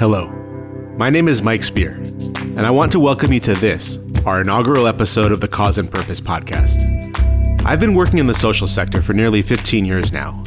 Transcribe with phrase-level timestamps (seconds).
[0.00, 0.28] Hello,
[0.96, 4.86] my name is Mike Spear, and I want to welcome you to this, our inaugural
[4.86, 6.80] episode of the Cause and Purpose podcast.
[7.66, 10.42] I've been working in the social sector for nearly 15 years now,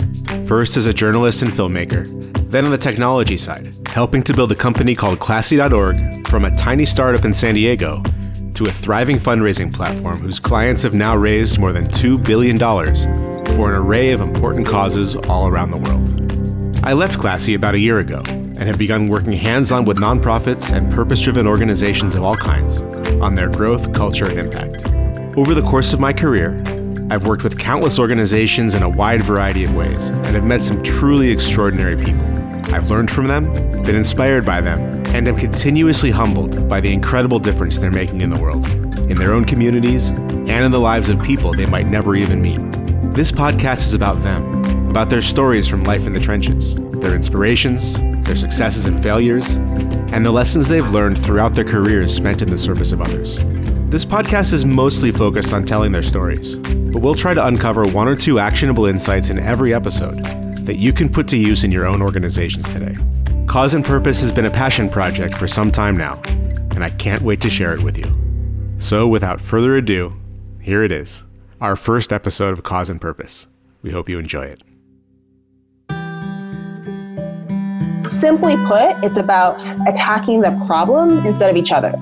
[0.48, 2.08] first as a journalist and filmmaker,
[2.50, 6.84] then on the technology side, helping to build a company called Classy.org from a tiny
[6.84, 8.02] startup in San Diego
[8.56, 12.58] to a thriving fundraising platform whose clients have now raised more than $2 billion
[13.56, 16.80] for an array of important causes all around the world.
[16.84, 18.24] I left Classy about a year ago
[18.60, 22.82] and have begun working hands on with nonprofits and purpose driven organizations of all kinds
[23.22, 25.38] on their growth, culture, and impact.
[25.38, 26.62] Over the course of my career,
[27.10, 30.82] I've worked with countless organizations in a wide variety of ways and have met some
[30.84, 32.26] truly extraordinary people.
[32.74, 33.52] I've learned from them,
[33.84, 34.80] been inspired by them,
[35.14, 38.68] and am continuously humbled by the incredible difference they're making in the world,
[39.10, 42.60] in their own communities, and in the lives of people they might never even meet.
[43.14, 44.44] This podcast is about them,
[44.90, 49.56] about their stories from life in the trenches, their inspirations, their successes and failures,
[50.12, 53.36] and the lessons they've learned throughout their careers spent in the service of others.
[53.90, 58.08] This podcast is mostly focused on telling their stories, but we'll try to uncover one
[58.08, 60.24] or two actionable insights in every episode
[60.66, 62.96] that you can put to use in your own organizations today.
[63.48, 66.22] Cause and Purpose has been a passion project for some time now,
[66.72, 68.06] and I can't wait to share it with you.
[68.80, 70.14] So, without further ado,
[70.60, 71.24] here it is
[71.62, 73.48] our first episode of Cause and Purpose.
[73.82, 74.64] We hope you enjoy it.
[78.08, 81.94] Simply put, it's about attacking the problem instead of each other.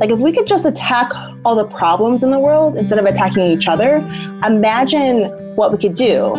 [0.00, 1.10] Like, if we could just attack
[1.44, 3.96] all the problems in the world instead of attacking each other,
[4.44, 5.24] imagine
[5.56, 6.34] what we could do.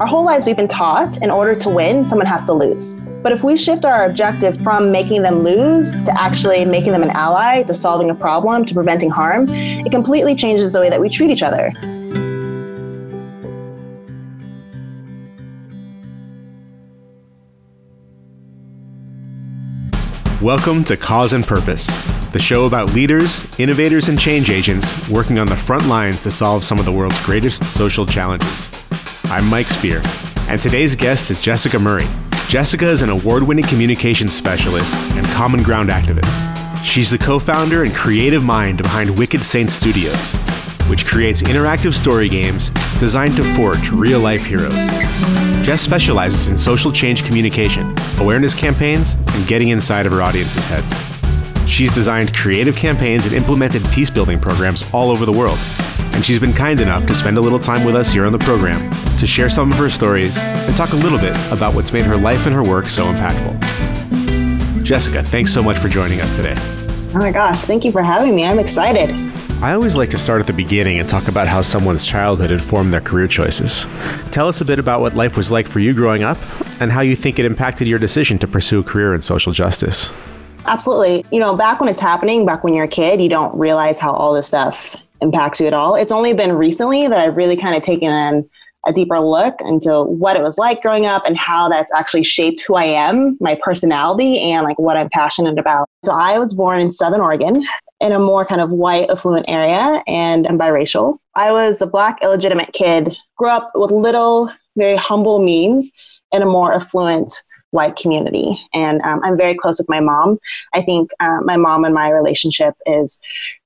[0.00, 3.00] Our whole lives, we've been taught in order to win, someone has to lose.
[3.22, 7.10] But if we shift our objective from making them lose to actually making them an
[7.10, 11.08] ally, to solving a problem, to preventing harm, it completely changes the way that we
[11.08, 11.72] treat each other.
[20.46, 21.88] Welcome to Cause and Purpose,
[22.30, 26.62] the show about leaders, innovators, and change agents working on the front lines to solve
[26.62, 28.70] some of the world's greatest social challenges.
[29.24, 30.02] I'm Mike Spear,
[30.48, 32.06] and today's guest is Jessica Murray.
[32.46, 36.30] Jessica is an award winning communications specialist and common ground activist.
[36.84, 40.32] She's the co founder and creative mind behind Wicked Saints Studios,
[40.88, 44.74] which creates interactive story games designed to forge real life heroes.
[45.64, 50.90] Jess specializes in social change communication, awareness campaigns, and getting inside of her audience's heads.
[51.68, 55.58] She's designed creative campaigns and implemented peace building programs all over the world.
[56.14, 58.38] And she's been kind enough to spend a little time with us here on the
[58.38, 62.02] program to share some of her stories and talk a little bit about what's made
[62.02, 64.82] her life and her work so impactful.
[64.84, 66.54] Jessica, thanks so much for joining us today.
[67.12, 68.44] Oh my gosh, thank you for having me.
[68.44, 69.10] I'm excited.
[69.62, 72.92] I always like to start at the beginning and talk about how someone's childhood informed
[72.92, 73.86] their career choices.
[74.30, 76.36] Tell us a bit about what life was like for you growing up
[76.78, 80.10] and how you think it impacted your decision to pursue a career in social justice.
[80.66, 81.24] Absolutely.
[81.32, 84.12] You know, back when it's happening, back when you're a kid, you don't realize how
[84.12, 85.94] all this stuff impacts you at all.
[85.94, 88.50] It's only been recently that I've really kind of taken in
[88.86, 92.60] a deeper look into what it was like growing up and how that's actually shaped
[92.60, 95.88] who I am, my personality, and like what I'm passionate about.
[96.04, 97.64] So I was born in Southern Oregon
[98.00, 101.18] in a more kind of white, affluent area, and I'm biracial.
[101.34, 105.92] I was a black, illegitimate kid, grew up with little, very humble means
[106.32, 107.32] in a more affluent
[107.70, 108.58] white community.
[108.74, 110.38] And um, I'm very close with my mom.
[110.74, 113.20] I think uh, my mom and my relationship is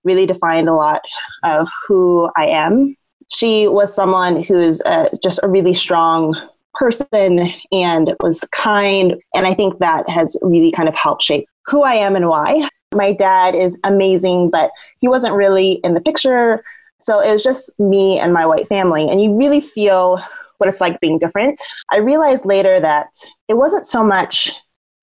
[0.05, 1.03] really defined a lot
[1.45, 2.97] of who I am.
[3.33, 6.35] She was someone who's uh, just a really strong
[6.75, 9.15] person and was kind.
[9.35, 12.69] And I think that has really kind of helped shape who I am and why.
[12.95, 16.65] My dad is amazing, but he wasn't really in the picture.
[16.99, 19.09] So it was just me and my white family.
[19.09, 20.23] And you really feel
[20.59, 21.61] what it's like being different.
[21.91, 23.09] I realized later that
[23.49, 24.53] it wasn't so much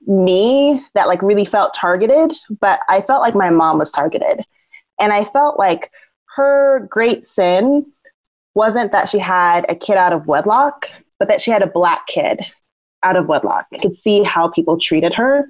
[0.06, 2.32] me that like really felt targeted,
[2.62, 4.44] but I felt like my mom was targeted.
[5.00, 5.92] And I felt like
[6.36, 7.86] her great sin
[8.54, 12.06] wasn't that she had a kid out of wedlock, but that she had a black
[12.08, 12.42] kid
[13.04, 13.66] out of wedlock.
[13.74, 15.48] I could see how people treated her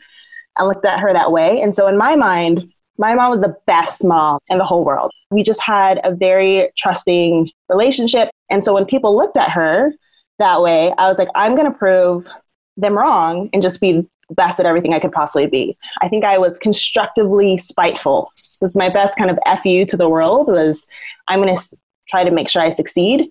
[0.57, 1.61] I looked at her that way.
[1.61, 5.11] And so in my mind, my mom was the best mom in the whole world.
[5.29, 8.29] We just had a very trusting relationship.
[8.49, 9.91] And so when people looked at her
[10.39, 12.27] that way, I was like, I'm going to prove
[12.75, 13.91] them wrong and just be
[14.29, 15.77] the best at everything I could possibly be.
[16.01, 18.31] I think I was constructively spiteful.
[18.35, 20.87] It was my best kind of fu to the world was
[21.27, 21.77] I'm going to
[22.09, 23.29] try to make sure I succeed.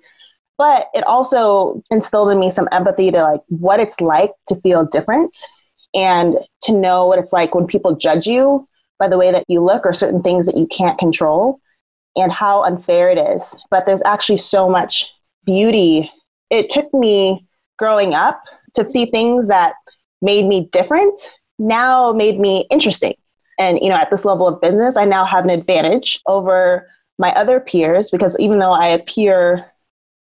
[0.59, 4.87] But it also instilled in me some empathy to like what it's like to feel
[4.87, 5.37] different
[5.97, 9.61] and to know what it's like when people judge you by the way that you
[9.61, 11.59] look or certain things that you can't control
[12.17, 13.61] and how unfair it is.
[13.71, 15.13] But there's actually so much
[15.45, 16.11] beauty.
[16.51, 17.47] It took me
[17.79, 18.41] growing up
[18.75, 19.75] to see things that
[20.23, 21.19] made me different
[21.59, 23.15] now made me interesting.
[23.59, 26.87] And, you know, at this level of business, I now have an advantage over
[27.19, 29.73] my other peers because even though I appear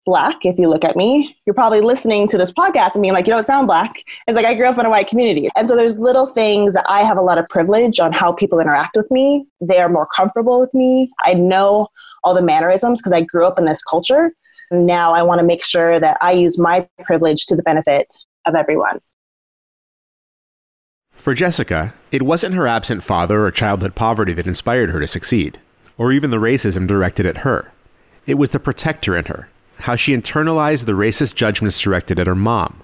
[0.06, 3.26] black, if you look at me, you're probably listening to this podcast and being like,
[3.26, 3.90] you don't sound black.
[4.26, 5.48] It's like I grew up in a white community.
[5.56, 8.60] And so there's little things that I have a lot of privilege on how people
[8.60, 9.46] interact with me.
[9.60, 11.10] They are more comfortable with me.
[11.20, 11.88] I know
[12.24, 14.32] all the mannerisms because I grew up in this culture.
[14.70, 18.14] Now I want to make sure that I use my privilege to the benefit
[18.46, 19.00] of everyone.
[21.12, 25.58] For Jessica, it wasn't her absent father or childhood poverty that inspired her to succeed,
[25.98, 27.72] or even the racism directed at her.
[28.26, 32.34] It was the protector in her, how she internalized the racist judgments directed at her
[32.34, 32.82] mom.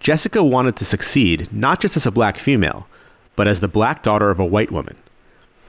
[0.00, 2.86] Jessica wanted to succeed not just as a black female,
[3.36, 4.96] but as the black daughter of a white woman.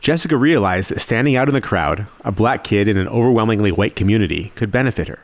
[0.01, 3.95] Jessica realized that standing out in the crowd, a black kid in an overwhelmingly white
[3.95, 5.19] community, could benefit her.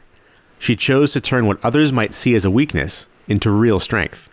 [0.57, 4.30] She chose to turn what others might see as a weakness into real strength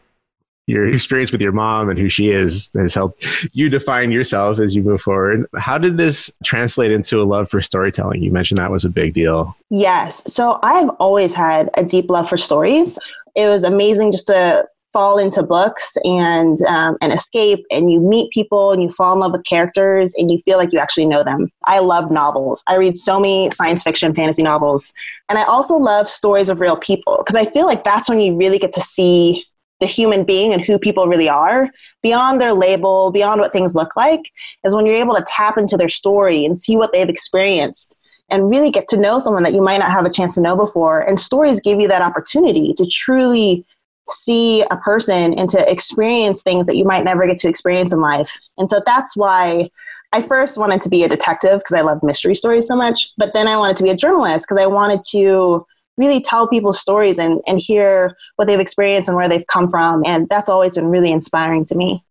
[0.69, 4.77] your experience with your mom and who she is has helped you define yourself as
[4.77, 5.47] you move forward.
[5.57, 8.23] How did this translate into a love for storytelling?
[8.23, 9.57] You mentioned that was a big deal.
[9.71, 10.31] Yes.
[10.33, 12.99] So I've always had a deep love for stories.
[13.35, 18.31] It was amazing just to fall into books and um, and escape and you meet
[18.33, 21.23] people and you fall in love with characters and you feel like you actually know
[21.23, 24.95] them i love novels i read so many science fiction fantasy novels
[25.29, 28.35] and i also love stories of real people because i feel like that's when you
[28.35, 29.45] really get to see
[29.81, 31.69] the human being and who people really are
[32.03, 34.33] beyond their label, beyond what things look like,
[34.65, 37.97] is when you're able to tap into their story and see what they've experienced
[38.31, 40.57] and really get to know someone that you might not have a chance to know
[40.57, 41.01] before.
[41.01, 43.65] And stories give you that opportunity to truly
[44.09, 48.01] see a person and to experience things that you might never get to experience in
[48.01, 48.37] life.
[48.57, 49.71] And so that's why
[50.13, 53.35] I first wanted to be a detective because I love mystery stories so much, but
[53.35, 55.67] then I wanted to be a journalist because I wanted to
[55.99, 60.03] really tell people stories and, and hear what they've experienced and where they've come from.
[60.07, 62.03] And that's always been really inspiring to me.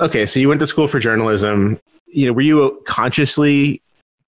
[0.00, 1.78] Okay, so you went to school for journalism.
[2.06, 3.80] You know, were you consciously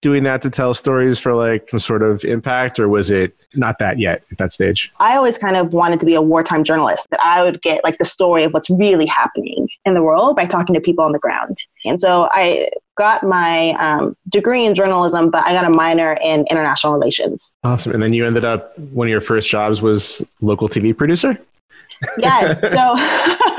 [0.07, 3.81] doing that to tell stories for like some sort of impact or was it not
[3.81, 4.93] that yet at that stage?
[5.01, 7.99] I always kind of wanted to be a wartime journalist that i would get like
[7.99, 11.19] the story of what's really happening in the world by talking to people on the
[11.19, 11.57] ground.
[11.85, 16.47] And so i got my um, degree in journalism but i got a minor in
[16.53, 17.57] international relations.
[17.65, 17.91] Awesome.
[17.93, 21.37] And then you ended up one of your first jobs was local tv producer?
[22.17, 22.61] Yes.
[22.71, 22.95] So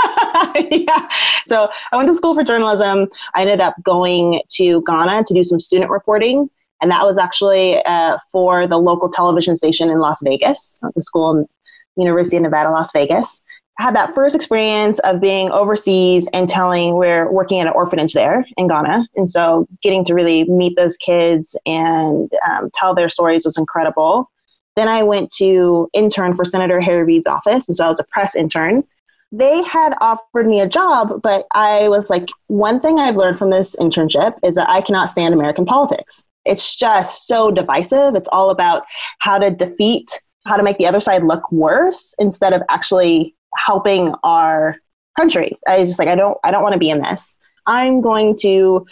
[0.72, 1.08] yeah.
[1.48, 3.08] So I went to school for journalism.
[3.36, 6.50] I ended up going to Ghana to do some student reporting.
[6.82, 11.48] And that was actually uh, for the local television station in Las Vegas, the school
[11.96, 13.42] University of Nevada, Las Vegas.
[13.80, 18.14] I had that first experience of being overseas and telling we're working at an orphanage
[18.14, 19.08] there in Ghana.
[19.16, 24.32] And so getting to really meet those kids and um, tell their stories was incredible.
[24.76, 27.68] Then I went to intern for Senator Harry Reid's office.
[27.68, 28.84] And so I was a press intern
[29.32, 33.50] they had offered me a job, but I was like, one thing I've learned from
[33.50, 36.26] this internship is that I cannot stand American politics.
[36.46, 38.16] It's just so divisive.
[38.16, 38.84] It's all about
[39.20, 40.10] how to defeat,
[40.46, 44.78] how to make the other side look worse instead of actually helping our
[45.18, 45.58] country.
[45.68, 47.38] I was just like I don't I don't want to be in this.
[47.66, 48.88] I'm going to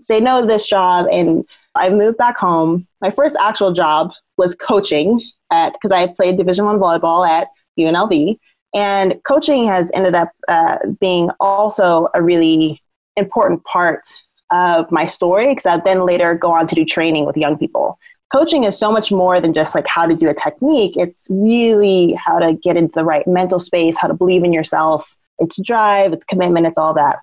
[0.00, 1.44] say no to this job and
[1.74, 2.86] I moved back home.
[3.00, 7.48] My first actual job was coaching at because I played Division One volleyball at
[7.78, 8.38] UNLV
[8.74, 12.82] and coaching has ended up uh, being also a really
[13.16, 14.06] important part
[14.50, 17.98] of my story because I then later go on to do training with young people.
[18.32, 20.96] Coaching is so much more than just like how to do a technique.
[20.96, 25.14] It's really how to get into the right mental space, how to believe in yourself.
[25.38, 27.20] It's drive, it's commitment, it's all that.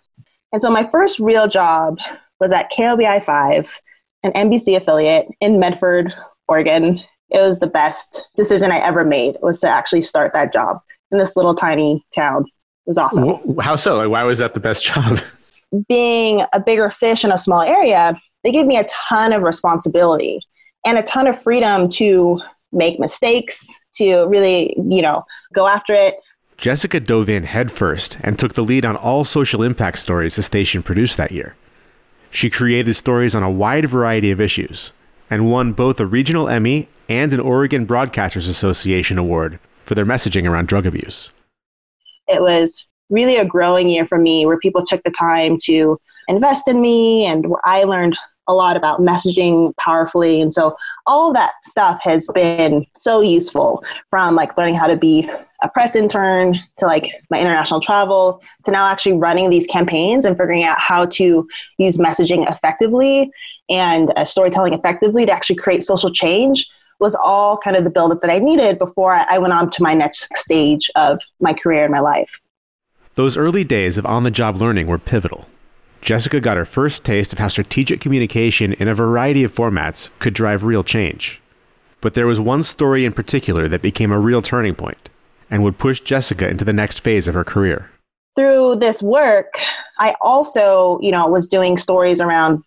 [0.52, 2.00] And so my first real job
[2.40, 3.82] was at KOBI 5,
[4.24, 6.12] an NBC affiliate in Medford,
[6.48, 7.02] Oregon.
[7.30, 10.80] It was the best decision I ever made was to actually start that job
[11.16, 12.44] in this little tiny town.
[12.44, 13.58] It was awesome.
[13.60, 14.08] How so?
[14.10, 15.20] why was that the best job?
[15.88, 20.40] Being a bigger fish in a small area, they gave me a ton of responsibility
[20.86, 22.40] and a ton of freedom to
[22.72, 26.16] make mistakes, to really, you know, go after it.
[26.58, 30.84] Jessica dove in headfirst and took the lead on all social impact stories the station
[30.84, 31.56] produced that year.
[32.30, 34.92] She created stories on a wide variety of issues
[35.30, 40.50] and won both a regional Emmy and an Oregon Broadcasters Association award for their messaging
[40.50, 41.30] around drug abuse?
[42.28, 46.68] It was really a growing year for me where people took the time to invest
[46.68, 50.40] in me and where I learned a lot about messaging powerfully.
[50.40, 50.76] And so
[51.08, 55.30] all of that stuff has been so useful from like learning how to be
[55.64, 60.38] a press intern to like my international travel to now actually running these campaigns and
[60.38, 61.48] figuring out how to
[61.80, 63.32] use messaging effectively
[63.70, 68.22] and uh, storytelling effectively to actually create social change was all kind of the buildup
[68.22, 71.92] that I needed before I went on to my next stage of my career and
[71.92, 72.40] my life.
[73.16, 75.48] Those early days of on the job learning were pivotal.
[76.02, 80.34] Jessica got her first taste of how strategic communication in a variety of formats could
[80.34, 81.42] drive real change.
[82.00, 85.10] But there was one story in particular that became a real turning point
[85.50, 87.90] and would push Jessica into the next phase of her career.
[88.36, 89.60] Through this work,
[89.98, 92.64] I also, you know, was doing stories around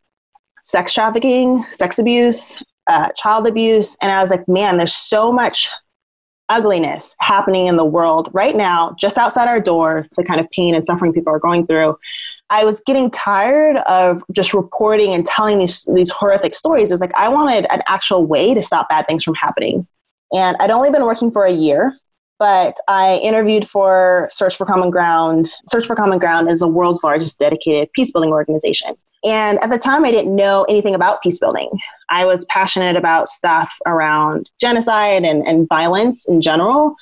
[0.62, 5.70] sex trafficking, sex abuse, uh, child abuse, and I was like, man, there's so much
[6.48, 10.74] ugliness happening in the world right now, just outside our door, the kind of pain
[10.74, 11.96] and suffering people are going through.
[12.50, 16.90] I was getting tired of just reporting and telling these these horrific stories.
[16.90, 19.86] It's like I wanted an actual way to stop bad things from happening.
[20.34, 21.98] And I'd only been working for a year,
[22.38, 25.48] but I interviewed for Search for Common Ground.
[25.66, 28.94] Search for Common Ground is the world's largest dedicated peace building organization.
[29.24, 31.70] And at the time, I didn't know anything about peace building.
[32.10, 36.94] I was passionate about stuff around genocide and, and violence in general.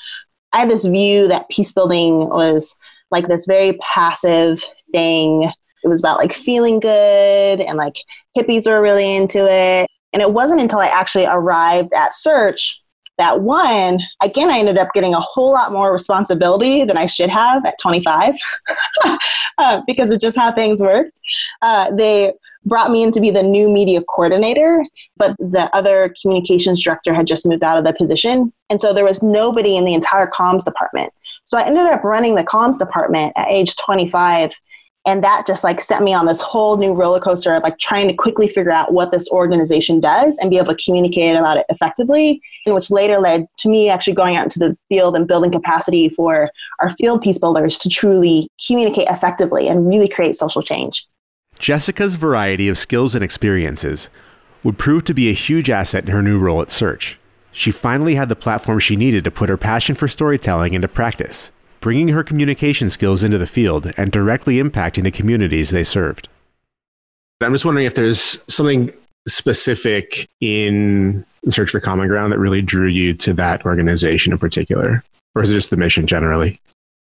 [0.53, 2.79] I had this view that peace building was
[3.11, 5.43] like this very passive thing.
[5.85, 7.97] It was about like feeling good and like
[8.37, 9.87] hippies were really into it.
[10.13, 12.83] And it wasn't until I actually arrived at Search
[13.19, 17.31] that one, again, I ended up getting a whole lot more responsibility than I should
[17.31, 18.35] have at 25
[19.59, 21.21] uh, because of just how things worked.
[21.63, 22.33] Uh, they
[22.67, 24.85] brought me in to be the new media coordinator,
[25.17, 28.53] but the other communications director had just moved out of the position.
[28.69, 31.13] And so there was nobody in the entire comms department.
[31.45, 34.53] So I ended up running the comms department at age 25
[35.07, 38.09] and that just like set me on this whole new roller coaster of like trying
[38.09, 41.65] to quickly figure out what this organization does and be able to communicate about it
[41.69, 45.51] effectively and which later led to me actually going out into the field and building
[45.51, 51.07] capacity for our field peace builders to truly communicate effectively and really create social change.
[51.59, 54.11] Jessica's variety of skills and experiences
[54.63, 57.19] would prove to be a huge asset in her new role at search.
[57.53, 61.51] She finally had the platform she needed to put her passion for storytelling into practice
[61.87, 66.27] bringing her communication skills into the field and directly impacting the communities they served.
[67.41, 68.93] I'm just wondering if there's something
[69.29, 75.05] specific in Search for Common Ground that really drew you to that organization in particular,
[75.37, 76.61] or is it just the mission generally?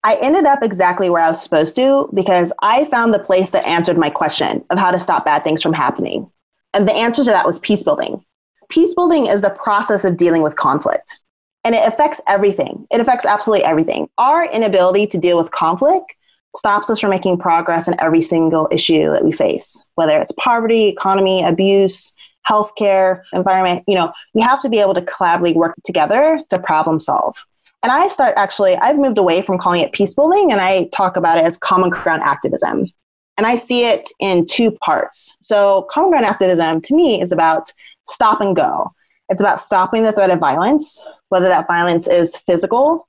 [0.03, 3.67] I ended up exactly where I was supposed to because I found the place that
[3.67, 6.31] answered my question of how to stop bad things from happening.
[6.73, 8.25] And the answer to that was peace building.
[8.69, 11.19] Peace building is the process of dealing with conflict
[11.63, 12.85] and it affects everything.
[12.91, 14.09] It affects absolutely everything.
[14.17, 16.15] Our inability to deal with conflict
[16.55, 20.87] stops us from making progress in every single issue that we face, whether it's poverty,
[20.87, 22.15] economy, abuse,
[22.49, 23.83] healthcare, environment.
[23.87, 27.35] You know, we have to be able to collaboratively work together to problem solve.
[27.81, 31.17] And I start actually, I've moved away from calling it peace building and I talk
[31.17, 32.91] about it as common ground activism.
[33.37, 35.35] And I see it in two parts.
[35.41, 37.71] So, common ground activism to me is about
[38.07, 38.91] stop and go.
[39.29, 43.07] It's about stopping the threat of violence, whether that violence is physical,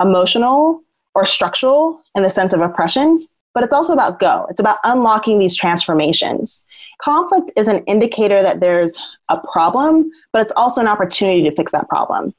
[0.00, 0.82] emotional,
[1.14, 3.26] or structural in the sense of oppression.
[3.52, 4.46] But it's also about go.
[4.48, 6.64] It's about unlocking these transformations.
[7.02, 11.72] Conflict is an indicator that there's a problem, but it's also an opportunity to fix
[11.72, 12.32] that problem.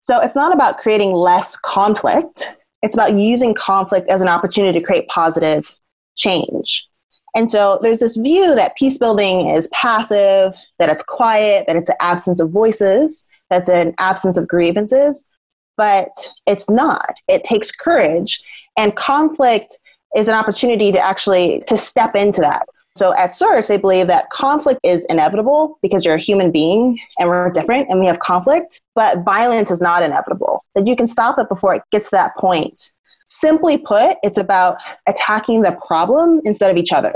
[0.00, 4.84] So it's not about creating less conflict, it's about using conflict as an opportunity to
[4.84, 5.74] create positive
[6.16, 6.87] change.
[7.34, 11.88] And so there's this view that peace building is passive, that it's quiet, that it's
[11.88, 15.28] an absence of voices, that's an absence of grievances,
[15.76, 16.08] but
[16.46, 17.14] it's not.
[17.28, 18.42] It takes courage
[18.76, 19.78] and conflict
[20.16, 22.66] is an opportunity to actually to step into that.
[22.96, 27.28] So at Search, they believe that conflict is inevitable because you're a human being and
[27.28, 30.64] we're different and we have conflict, but violence is not inevitable.
[30.74, 32.92] That you can stop it before it gets to that point.
[33.30, 37.14] Simply put, it's about attacking the problem instead of each other.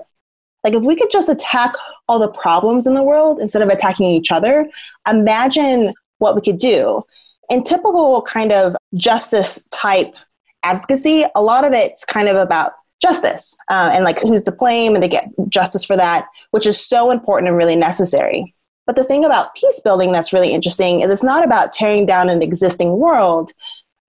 [0.62, 1.74] Like, if we could just attack
[2.06, 4.70] all the problems in the world instead of attacking each other,
[5.08, 7.02] imagine what we could do.
[7.50, 10.14] In typical kind of justice type
[10.62, 14.94] advocacy, a lot of it's kind of about justice uh, and like who's to blame
[14.94, 18.54] and to get justice for that, which is so important and really necessary.
[18.86, 22.28] But the thing about peace building that's really interesting is it's not about tearing down
[22.28, 23.52] an existing world,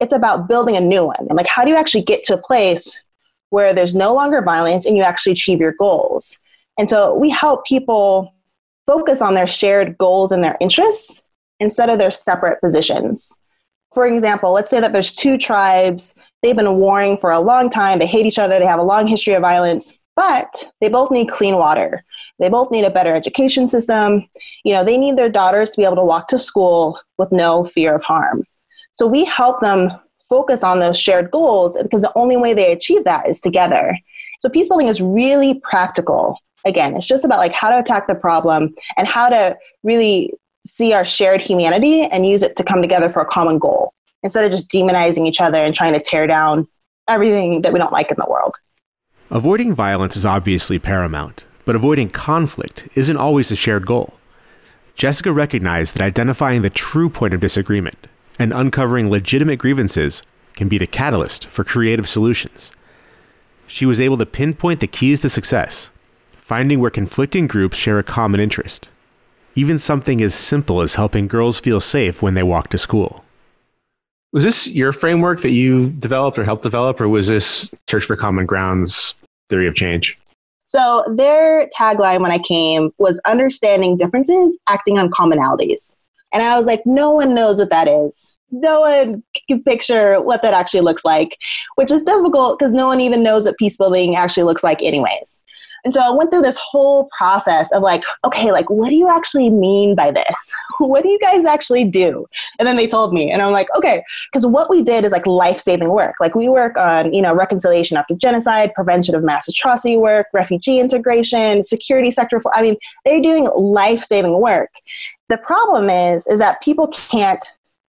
[0.04, 1.26] it's about building a new one.
[1.30, 3.00] And like, how do you actually get to a place
[3.50, 6.40] where there's no longer violence and you actually achieve your goals?
[6.78, 8.36] And so we help people
[8.86, 11.24] focus on their shared goals and their interests
[11.60, 13.38] instead of their separate positions.
[13.94, 18.00] For example, let's say that there's two tribes, they've been warring for a long time,
[18.00, 21.30] they hate each other, they have a long history of violence, but they both need
[21.30, 22.04] clean water.
[22.40, 24.28] They both need a better education system.
[24.64, 27.64] You know, they need their daughters to be able to walk to school with no
[27.64, 28.44] fear of harm.
[28.94, 29.92] So we help them
[30.30, 33.98] focus on those shared goals because the only way they achieve that is together.
[34.40, 38.16] So peace building is really practical again it's just about like how to attack the
[38.16, 40.34] problem and how to really
[40.66, 44.46] see our shared humanity and use it to come together for a common goal instead
[44.46, 46.68] of just demonizing each other and trying to tear down
[47.08, 48.56] everything that we don't like in the world.
[49.30, 54.14] Avoiding violence is obviously paramount, but avoiding conflict isn't always a shared goal.
[54.96, 58.08] Jessica recognized that identifying the true point of disagreement
[58.40, 60.24] and uncovering legitimate grievances
[60.56, 62.72] can be the catalyst for creative solutions.
[63.68, 65.90] She was able to pinpoint the keys to success,
[66.34, 68.90] finding where conflicting groups share a common interest.
[69.56, 73.24] Even something as simple as helping girls feel safe when they walk to school.
[74.32, 78.16] Was this your framework that you developed or helped develop, or was this Search for
[78.16, 79.14] Common Ground's
[79.50, 80.18] theory of change?
[80.64, 85.96] So their tagline when I came was understanding differences, acting on commonalities.
[86.34, 88.36] And I was like, no one knows what that is.
[88.52, 91.38] No one can picture what that actually looks like,
[91.76, 95.43] which is difficult because no one even knows what peace building actually looks like, anyways.
[95.86, 99.10] And so I went through this whole process of like, okay, like, what do you
[99.10, 100.56] actually mean by this?
[100.80, 102.26] What do you guys actually do?
[102.58, 105.26] And then they told me, and I'm like, okay, because what we did is like
[105.28, 106.16] life saving work.
[106.20, 110.80] Like, we work on, you know, reconciliation after genocide, prevention of mass atrocity work, refugee
[110.80, 112.40] integration, security sector.
[112.40, 112.76] For, I mean,
[113.06, 114.72] they're doing life saving work.
[115.30, 117.44] The problem is, is that people can't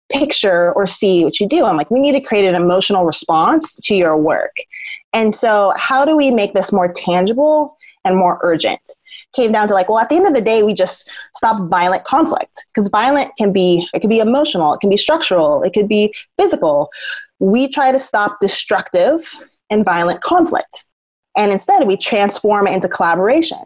[0.10, 1.66] picture or see what you do.
[1.66, 4.56] I'm like, we need to create an emotional response to your work.
[5.14, 7.77] And so, how do we make this more tangible
[8.08, 8.82] and more urgent.
[9.36, 12.06] Came down to like, well, at the end of the day, we just stop violent
[12.06, 15.88] conflict because violent can be, it can be emotional, it can be structural, it could
[15.88, 16.90] be physical.
[17.40, 19.30] We try to stop destructive
[19.70, 20.86] and violent conflict.
[21.36, 23.60] And instead, we transform it into collaboration.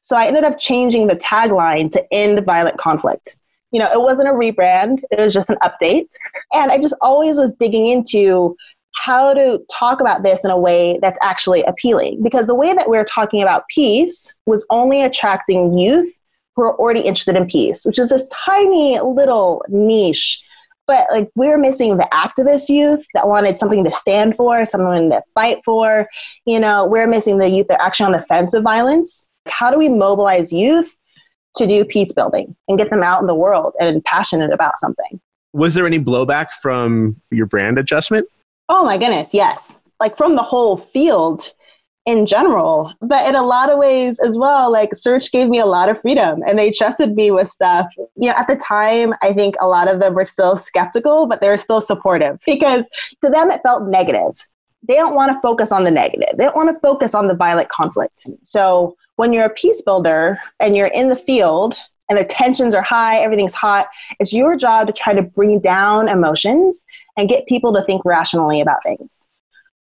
[0.00, 3.36] So I ended up changing the tagline to end violent conflict.
[3.72, 6.08] You know, it wasn't a rebrand, it was just an update.
[6.54, 8.56] And I just always was digging into
[8.96, 12.22] how to talk about this in a way that's actually appealing.
[12.22, 16.12] Because the way that we're talking about peace was only attracting youth
[16.54, 20.42] who are already interested in peace, which is this tiny little niche.
[20.86, 25.22] But like we're missing the activist youth that wanted something to stand for, something to
[25.34, 26.08] fight for.
[26.46, 29.28] You know, we're missing the youth that are actually on the fence of violence.
[29.46, 30.94] How do we mobilize youth
[31.56, 35.20] to do peace building and get them out in the world and passionate about something?
[35.52, 38.28] Was there any blowback from your brand adjustment?
[38.68, 39.80] Oh my goodness, yes.
[40.00, 41.52] Like from the whole field
[42.06, 42.92] in general.
[43.00, 46.00] But in a lot of ways as well, like search gave me a lot of
[46.00, 47.86] freedom and they trusted me with stuff.
[47.96, 51.40] You know, at the time, I think a lot of them were still skeptical, but
[51.40, 52.88] they were still supportive because
[53.22, 54.32] to them it felt negative.
[54.86, 56.36] They don't want to focus on the negative.
[56.38, 58.26] They don't want to focus on the violent conflict.
[58.42, 61.74] So when you're a peace builder and you're in the field
[62.08, 63.88] and the tensions are high, everything's hot.
[64.20, 66.84] It's your job to try to bring down emotions
[67.16, 69.28] and get people to think rationally about things.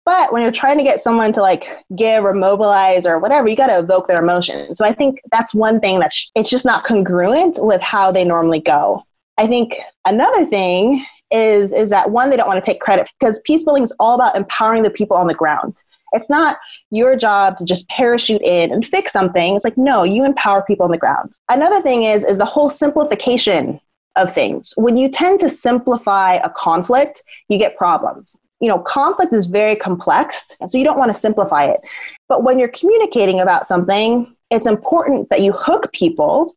[0.05, 3.57] But when you're trying to get someone to like give or mobilize or whatever, you
[3.57, 4.73] got to evoke their emotion.
[4.73, 8.61] So I think that's one thing that's it's just not congruent with how they normally
[8.61, 9.03] go.
[9.37, 13.41] I think another thing is is that one they don't want to take credit because
[13.43, 15.83] peace building is all about empowering the people on the ground.
[16.13, 16.57] It's not
[16.91, 19.55] your job to just parachute in and fix something.
[19.55, 21.33] It's like, no, you empower people on the ground.
[21.49, 23.79] Another thing is, is the whole simplification
[24.15, 24.73] of things.
[24.77, 28.35] When you tend to simplify a conflict, you get problems.
[28.59, 31.79] You know, conflict is very complex, and so you don't want to simplify it.
[32.27, 36.55] But when you're communicating about something, it's important that you hook people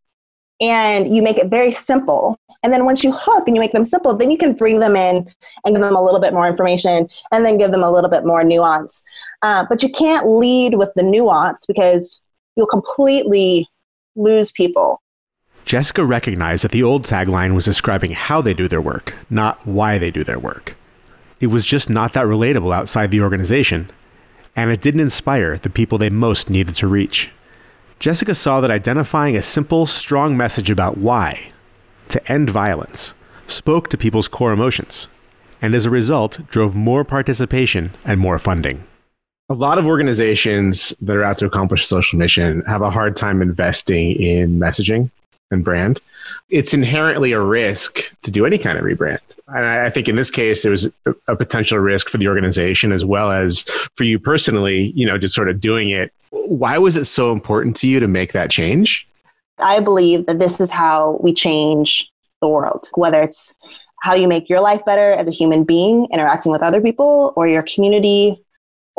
[0.61, 2.39] and you make it very simple.
[2.63, 4.95] And then once you hook and you make them simple, then you can bring them
[4.95, 5.27] in
[5.65, 8.27] and give them a little bit more information and then give them a little bit
[8.27, 9.03] more nuance.
[9.43, 12.21] Uh, but you can't lead with the nuance because
[12.57, 13.67] you'll completely
[14.15, 15.01] lose people.
[15.65, 19.99] Jessica recognized that the old tagline was describing how they do their work, not why
[19.99, 20.77] they do their work.
[21.39, 23.91] It was just not that relatable outside the organization,
[24.55, 27.31] and it didn't inspire the people they most needed to reach.
[28.01, 31.53] Jessica saw that identifying a simple, strong message about why,
[32.09, 33.13] to end violence,
[33.47, 35.07] spoke to people's core emotions,
[35.61, 38.83] and as a result, drove more participation and more funding.
[39.51, 43.43] A lot of organizations that are out to accomplish social mission have a hard time
[43.43, 45.11] investing in messaging
[45.51, 46.01] and brand.
[46.49, 49.19] It's inherently a risk to do any kind of rebrand.
[49.49, 50.89] And I think in this case, there was
[51.27, 53.63] a potential risk for the organization as well as
[53.95, 56.13] for you personally, you know, just sort of doing it.
[56.31, 59.07] Why was it so important to you to make that change?
[59.59, 62.11] I believe that this is how we change
[62.41, 63.55] the world, whether it's
[64.01, 67.47] how you make your life better as a human being, interacting with other people, or
[67.47, 68.43] your community,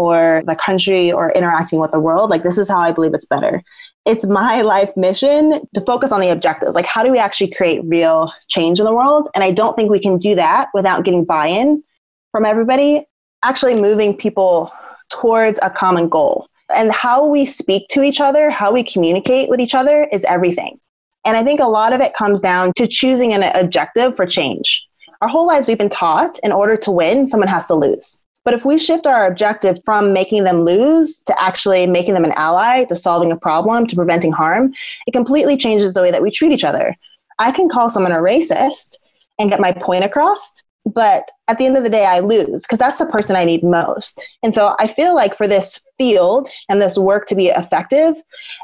[0.01, 2.29] or the country, or interacting with the world.
[2.29, 3.61] Like, this is how I believe it's better
[4.05, 6.75] it's my life mission to focus on the objectives.
[6.75, 9.27] Like, how do we actually create real change in the world?
[9.35, 11.83] And I don't think we can do that without getting buy in
[12.31, 13.05] from everybody,
[13.43, 14.71] actually moving people
[15.09, 16.47] towards a common goal.
[16.73, 20.79] And how we speak to each other, how we communicate with each other is everything.
[21.25, 24.87] And I think a lot of it comes down to choosing an objective for change.
[25.21, 28.20] Our whole lives, we've been taught in order to win, someone has to lose.
[28.43, 32.33] But if we shift our objective from making them lose to actually making them an
[32.33, 34.73] ally, to solving a problem, to preventing harm,
[35.05, 36.95] it completely changes the way that we treat each other.
[37.39, 38.97] I can call someone a racist
[39.39, 42.79] and get my point across, but at the end of the day, I lose because
[42.79, 44.27] that's the person I need most.
[44.43, 48.15] And so I feel like for this field and this work to be effective,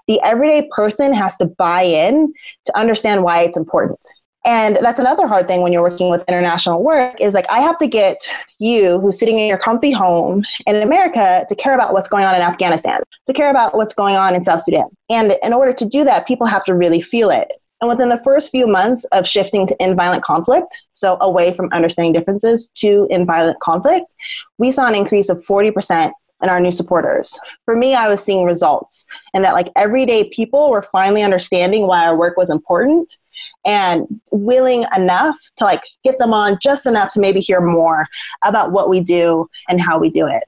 [0.07, 2.33] the everyday person has to buy in
[2.65, 4.03] to understand why it's important.
[4.45, 7.77] And that's another hard thing when you're working with international work is like I have
[7.77, 8.17] to get
[8.59, 12.33] you who's sitting in your comfy home in America to care about what's going on
[12.33, 14.85] in Afghanistan, to care about what's going on in South Sudan.
[15.09, 17.51] And in order to do that, people have to really feel it.
[17.81, 21.69] And within the first few months of shifting to in violent conflict, so away from
[21.71, 24.15] understanding differences to in violent conflict,
[24.57, 27.39] we saw an increase of 40% in our new supporters.
[27.65, 32.05] For me, I was seeing results and that like everyday people were finally understanding why
[32.05, 33.17] our work was important
[33.65, 38.07] and willing enough to like get them on just enough to maybe hear more
[38.43, 40.43] about what we do and how we do it.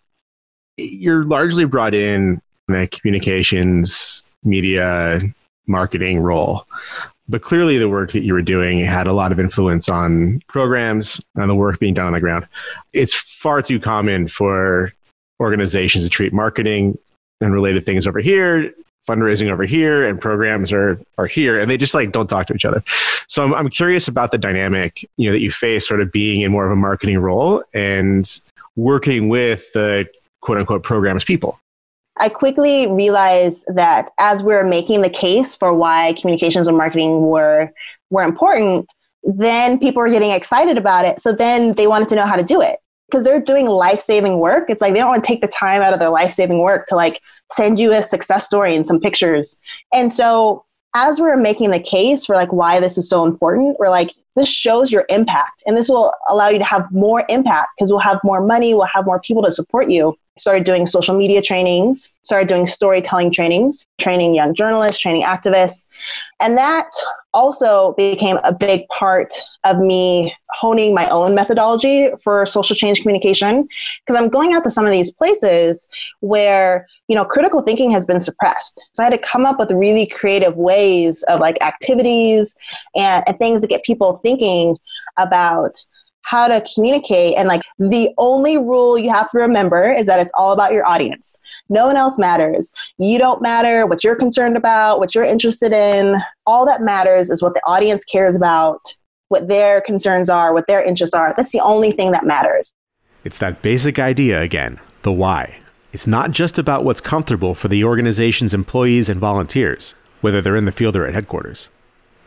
[0.78, 5.22] You're largely brought in in a communications, media,
[5.68, 6.66] marketing role.
[7.28, 11.24] But clearly, the work that you were doing had a lot of influence on programs
[11.36, 12.48] and the work being done on the ground.
[12.92, 14.92] It's far too common for
[15.40, 16.98] organizations to treat marketing
[17.42, 18.74] and related things over here
[19.10, 22.54] fundraising over here and programs are are here and they just like don't talk to
[22.54, 22.84] each other.
[23.28, 26.42] So I'm, I'm curious about the dynamic you know that you face sort of being
[26.42, 28.40] in more of a marketing role and
[28.76, 30.08] working with the
[30.42, 31.60] quote unquote programs people.
[32.18, 37.22] I quickly realized that as we are making the case for why communications and marketing
[37.22, 37.72] were
[38.12, 41.22] were important, then people were getting excited about it.
[41.22, 44.40] So then they wanted to know how to do it because they're doing life saving
[44.40, 44.70] work.
[44.70, 46.86] It's like they don't want to take the time out of their life saving work
[46.88, 49.60] to like send you a success story and some pictures.
[49.94, 53.90] And so as we're making the case for like why this is so important, we're
[53.90, 57.92] like, this shows your impact and this will allow you to have more impact because
[57.92, 60.16] we'll have more money, we'll have more people to support you.
[60.38, 65.88] Started doing social media trainings, started doing storytelling trainings, training young journalists, training activists.
[66.40, 66.90] And that
[67.34, 73.68] also became a big part of me honing my own methodology for social change communication
[74.06, 75.88] because I'm going out to some of these places
[76.22, 79.72] where you know critical thinking has been suppressed so I had to come up with
[79.72, 82.56] really creative ways of like activities
[82.96, 84.78] and, and things that get people thinking
[85.18, 85.78] about
[86.30, 87.36] how to communicate.
[87.36, 90.86] And like the only rule you have to remember is that it's all about your
[90.86, 91.36] audience.
[91.70, 92.72] No one else matters.
[93.00, 96.22] You don't matter what you're concerned about, what you're interested in.
[96.46, 98.80] All that matters is what the audience cares about,
[99.30, 101.34] what their concerns are, what their interests are.
[101.36, 102.74] That's the only thing that matters.
[103.24, 105.60] It's that basic idea again the why.
[105.94, 110.66] It's not just about what's comfortable for the organization's employees and volunteers, whether they're in
[110.66, 111.70] the field or at headquarters.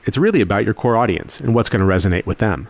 [0.04, 2.68] It's really about your core audience and what's going to resonate with them.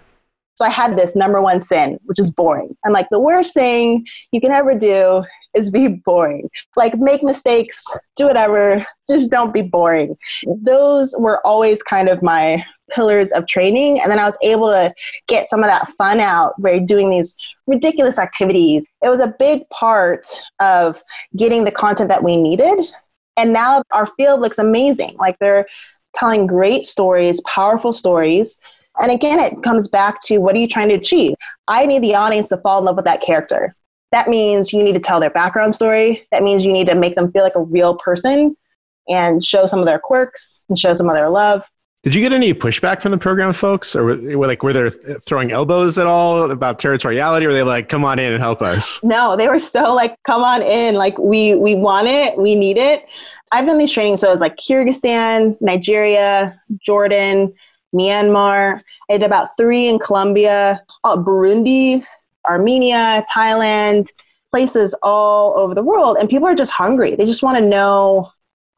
[0.55, 2.77] So I had this number one sin, which is boring.
[2.85, 6.49] I'm like, the worst thing you can ever do is be boring.
[6.77, 7.85] Like, make mistakes,
[8.17, 10.17] do whatever, just don't be boring.
[10.47, 14.01] Those were always kind of my pillars of training.
[14.01, 14.93] And then I was able to
[15.27, 17.35] get some of that fun out by doing these
[17.67, 18.87] ridiculous activities.
[19.03, 20.27] It was a big part
[20.61, 21.03] of
[21.37, 22.79] getting the content that we needed.
[23.39, 25.17] And now our field looks amazing.
[25.19, 25.67] Like, they're
[26.15, 28.61] telling great stories, powerful stories
[29.01, 31.35] and again, it comes back to what are you trying to achieve?
[31.69, 33.75] I need the audience to fall in love with that character.
[34.11, 36.27] That means you need to tell their background story.
[36.31, 38.57] That means you need to make them feel like a real person
[39.09, 41.69] and show some of their quirks and show some of their love.
[42.03, 45.53] Did you get any pushback from the program folks, or were, like were they throwing
[45.53, 47.45] elbows at all about territoriality?
[47.45, 49.03] Or were they like, "Come on in and help us"?
[49.05, 50.97] No, they were so like, "Come on in!
[50.97, 53.07] Like we we want it, we need it."
[53.53, 57.53] I've done these trainings, so it's like Kyrgyzstan, Nigeria, Jordan,
[57.95, 58.81] Myanmar.
[59.09, 62.03] I did about three in Colombia, uh, Burundi,
[62.47, 64.09] Armenia, Thailand,
[64.51, 66.17] places all over the world.
[66.19, 67.15] And people are just hungry.
[67.15, 68.33] They just want to know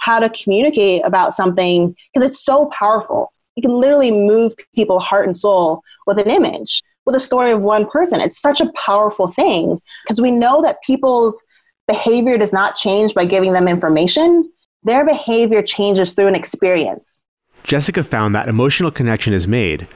[0.04, 3.32] how to communicate about something because it's so powerful.
[3.56, 7.62] You can literally move people heart and soul with an image, with a story of
[7.62, 8.20] one person.
[8.20, 11.42] It's such a powerful thing because we know that people's
[11.88, 14.50] behavior does not change by giving them information.
[14.82, 17.24] Their behavior changes through an experience.
[17.62, 19.88] Jessica found that emotional connection is made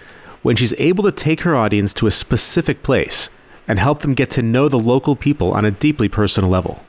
[0.42, 3.28] when she's able to take her audience to a specific place
[3.66, 6.82] and help them get to know the local people on a deeply personal level.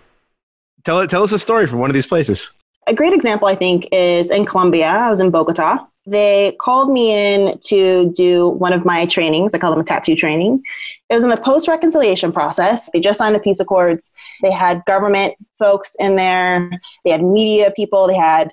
[0.86, 2.52] Tell, tell us a story from one of these places.
[2.88, 4.88] A great example, I think, is in Colombia.
[4.88, 5.86] I was in Bogota.
[6.06, 9.54] They called me in to do one of my trainings.
[9.54, 10.64] I call them a tattoo training.
[11.10, 12.90] It was in the post reconciliation process.
[12.92, 14.12] They just signed the peace accords.
[14.42, 16.70] They had government folks in there,
[17.06, 18.52] they had media people, they had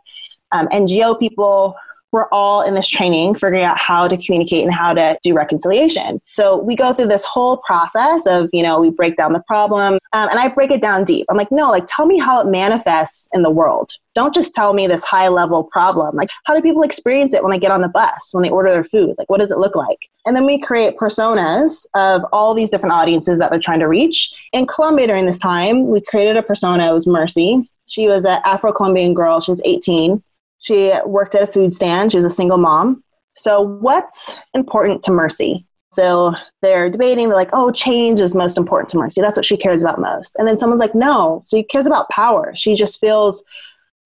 [0.52, 1.74] um, NGO people,
[2.12, 6.20] we're all in this training figuring out how to communicate and how to do reconciliation.
[6.34, 9.94] So we go through this whole process of, you know, we break down the problem
[10.12, 11.26] um, and I break it down deep.
[11.28, 13.90] I'm like, no, like tell me how it manifests in the world.
[14.14, 16.16] Don't just tell me this high level problem.
[16.16, 18.72] Like, how do people experience it when they get on the bus, when they order
[18.72, 19.14] their food?
[19.18, 19.98] Like, what does it look like?
[20.24, 24.32] And then we create personas of all these different audiences that they're trying to reach.
[24.54, 26.88] In Colombia during this time, we created a persona.
[26.88, 27.68] It was Mercy.
[27.88, 29.40] She was an Afro Colombian girl.
[29.40, 30.22] She was 18.
[30.66, 32.10] She worked at a food stand.
[32.10, 33.04] She was a single mom.
[33.36, 35.64] So, what's important to Mercy?
[35.92, 39.20] So they're debating, they're like, oh, change is most important to Mercy.
[39.20, 40.36] That's what she cares about most.
[40.36, 42.52] And then someone's like, no, she cares about power.
[42.56, 43.44] She just feels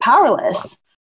[0.03, 0.77] powerless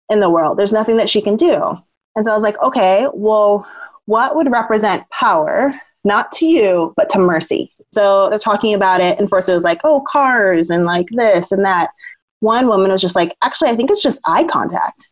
[0.10, 0.58] in the world.
[0.58, 1.78] There's nothing that she can do.
[2.16, 3.68] And so I was like, okay, well,
[4.06, 5.74] what would represent power,
[6.06, 7.74] not to you, but to Mercy?
[7.92, 9.20] So they're talking about it.
[9.20, 11.92] And first it was like, oh, cars and like this and that.
[12.40, 15.10] One woman was just like, actually, I think it's just eye contact.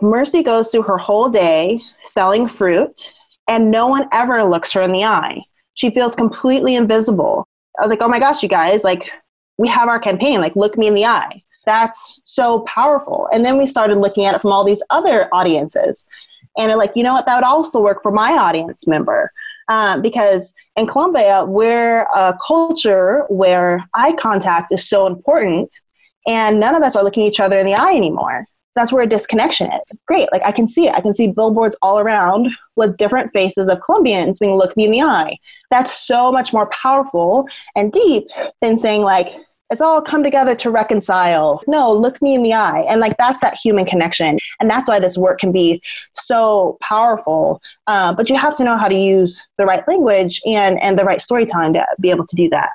[0.00, 3.12] Mercy goes through her whole day selling fruit,
[3.48, 5.42] and no one ever looks her in the eye.
[5.74, 7.48] She feels completely invisible.
[7.78, 9.10] I was like, oh my gosh, you guys, like,
[9.56, 11.42] we have our campaign, like, look me in the eye.
[11.66, 13.28] That's so powerful.
[13.32, 16.06] And then we started looking at it from all these other audiences.
[16.56, 19.30] And like, you know what, that would also work for my audience member.
[19.68, 25.72] Um, because in Colombia, we're a culture where eye contact is so important,
[26.26, 28.46] and none of us are looking each other in the eye anymore
[28.78, 29.92] that's where a disconnection is.
[30.06, 30.30] Great.
[30.32, 30.94] Like I can see it.
[30.94, 34.90] I can see billboards all around with different faces of Colombians being look me in
[34.90, 35.36] the eye.
[35.70, 38.28] That's so much more powerful and deep
[38.62, 39.34] than saying like,
[39.70, 41.60] it's all come together to reconcile.
[41.66, 42.86] No, look me in the eye.
[42.88, 44.38] And like that's that human connection.
[44.60, 45.82] And that's why this work can be
[46.14, 47.60] so powerful.
[47.86, 51.04] Uh, but you have to know how to use the right language and, and the
[51.04, 52.70] right storytelling to be able to do that.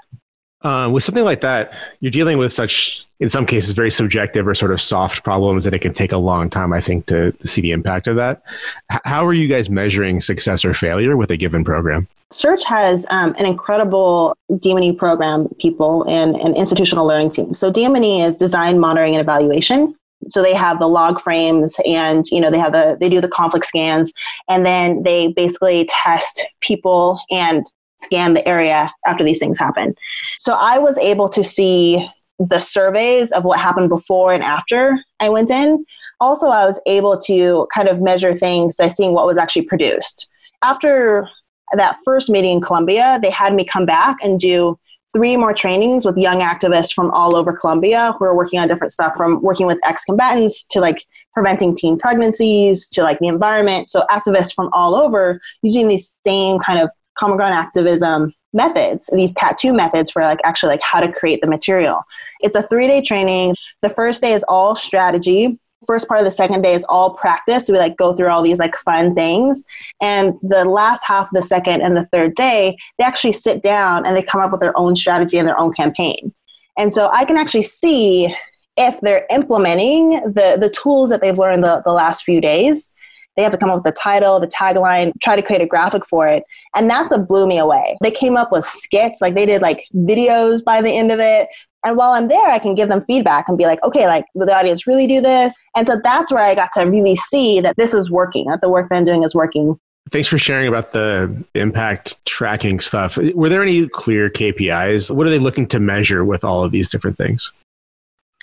[0.61, 4.53] Uh, with something like that, you're dealing with such, in some cases, very subjective or
[4.53, 7.61] sort of soft problems that it can take a long time, I think, to, see
[7.61, 8.43] the impact of that.
[8.91, 12.05] H- how are you guys measuring success or failure with a given program?
[12.31, 17.53] Search has um, an incredible DM&E program, people, and an institutional learning team.
[17.53, 19.95] So DM&E is design, monitoring, and evaluation
[20.27, 23.27] so they have the log frames and you know they have the they do the
[23.27, 24.13] conflict scans
[24.47, 27.65] and then they basically test people and
[27.99, 29.95] scan the area after these things happen.
[30.39, 35.29] So I was able to see the surveys of what happened before and after I
[35.29, 35.85] went in.
[36.19, 40.27] Also, I was able to kind of measure things by seeing what was actually produced.
[40.61, 41.27] After
[41.73, 44.77] that first meeting in Colombia, they had me come back and do
[45.13, 48.91] three more trainings with young activists from all over Colombia who are working on different
[48.91, 53.89] stuff from working with ex combatants to like preventing teen pregnancies to like the environment.
[53.89, 59.33] So, activists from all over using these same kind of common ground activism methods these
[59.33, 62.03] tattoo methods for like actually like how to create the material.
[62.39, 63.55] It's a three day training.
[63.81, 65.59] The first day is all strategy.
[65.85, 67.67] First part of the second day is all practice.
[67.69, 69.65] We like go through all these like fun things.
[70.01, 74.05] And the last half of the second and the third day they actually sit down
[74.05, 76.33] and they come up with their own strategy and their own campaign.
[76.77, 78.33] And so i can actually see
[78.75, 82.93] if they're implementing the the tools that they've learned the, the last few days
[83.35, 86.05] they have to come up with the title, the tagline, try to create a graphic
[86.05, 86.43] for it.
[86.75, 87.97] And that's what blew me away.
[88.01, 91.47] They came up with skits, like they did like videos by the end of it.
[91.85, 94.45] And while I'm there, I can give them feedback and be like, okay, like, will
[94.45, 95.57] the audience really do this?
[95.75, 98.69] And so that's where I got to really see that this is working, that the
[98.69, 99.77] work that I'm doing is working.
[100.09, 103.17] Thanks for sharing about the impact tracking stuff.
[103.33, 105.13] Were there any clear KPIs?
[105.13, 107.51] What are they looking to measure with all of these different things?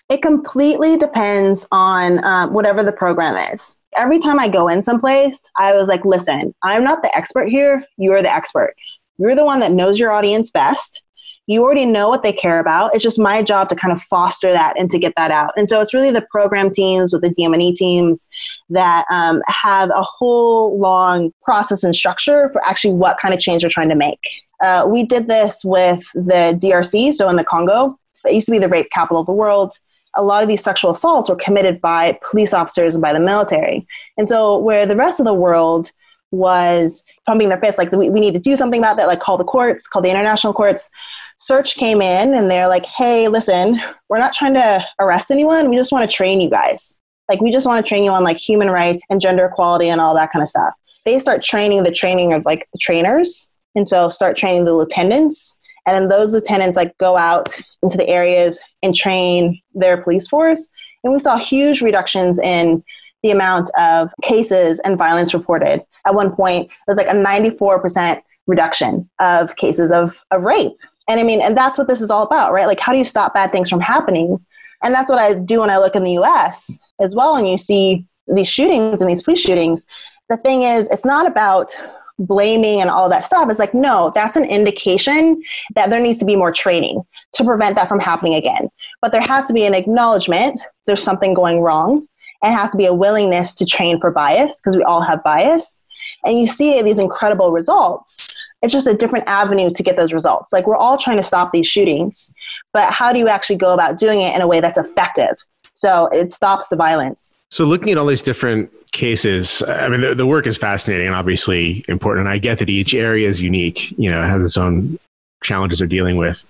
[0.09, 5.49] It completely depends on um, whatever the program is every time I go in someplace,
[5.57, 7.85] I was like, listen, I'm not the expert here.
[7.97, 8.75] You're the expert.
[9.19, 11.03] You're the one that knows your audience best.
[11.47, 12.95] You already know what they care about.
[12.95, 15.53] It's just my job to kind of foster that and to get that out.
[15.57, 18.27] And so it's really the program teams with the DM&E teams
[18.69, 23.63] that um, have a whole long process and structure for actually what kind of change
[23.63, 24.21] they're trying to make.
[24.63, 27.99] Uh, we did this with the DRC, so in the Congo.
[28.27, 29.73] It used to be the rape capital of the world
[30.17, 33.87] a lot of these sexual assaults were committed by police officers and by the military.
[34.17, 35.93] And so, where the rest of the world
[36.33, 39.39] was pumping their fists, like, we, we need to do something about that, like, call
[39.39, 40.91] the courts, call the international courts.
[41.39, 45.71] Search came in and they're like, hey, listen, we're not trying to arrest anyone.
[45.71, 46.99] We just want to train you guys.
[47.29, 50.01] Like, we just want to train you on like human rights and gender equality and
[50.01, 50.75] all that kind of stuff.
[51.05, 53.49] They start training the training of like the trainers.
[53.77, 58.09] And so, start training the lieutenants and then those lieutenants like go out into the
[58.09, 60.71] areas and train their police force.
[61.03, 62.83] And we saw huge reductions in
[63.23, 65.85] the amount of cases and violence reported.
[66.07, 70.79] At one point it was like a 94% reduction of cases of, of rape.
[71.09, 72.67] And i mean and that's what this is all about right?
[72.67, 74.39] Like how do you stop bad things from happening?
[74.83, 77.59] And that's what i do when i look in the us as well and you
[77.59, 79.87] see these shootings and these police shootings,
[80.29, 81.77] the thing is, it's not about
[82.21, 83.51] blaming and all that stuff.
[83.51, 85.43] is like, no, that's an indication
[85.75, 87.03] that there needs to be more training
[87.35, 88.69] to prevent that from happening again.
[89.01, 92.07] But there has to be an acknowledgement there's something going wrong
[92.43, 95.83] and has to be a willingness to train for bias because we all have bias.
[96.25, 98.33] And you see these incredible results.
[98.63, 100.53] It's just a different avenue to get those results.
[100.53, 102.33] Like we're all trying to stop these shootings,
[102.73, 105.35] but how do you actually go about doing it in a way that's effective?
[105.81, 107.35] So it stops the violence.
[107.51, 111.17] So looking at all these different cases, I mean, the, the work is fascinating and
[111.17, 112.27] obviously important.
[112.27, 114.99] And I get that each area is unique, you know, has its own
[115.43, 116.45] challenges they're dealing with.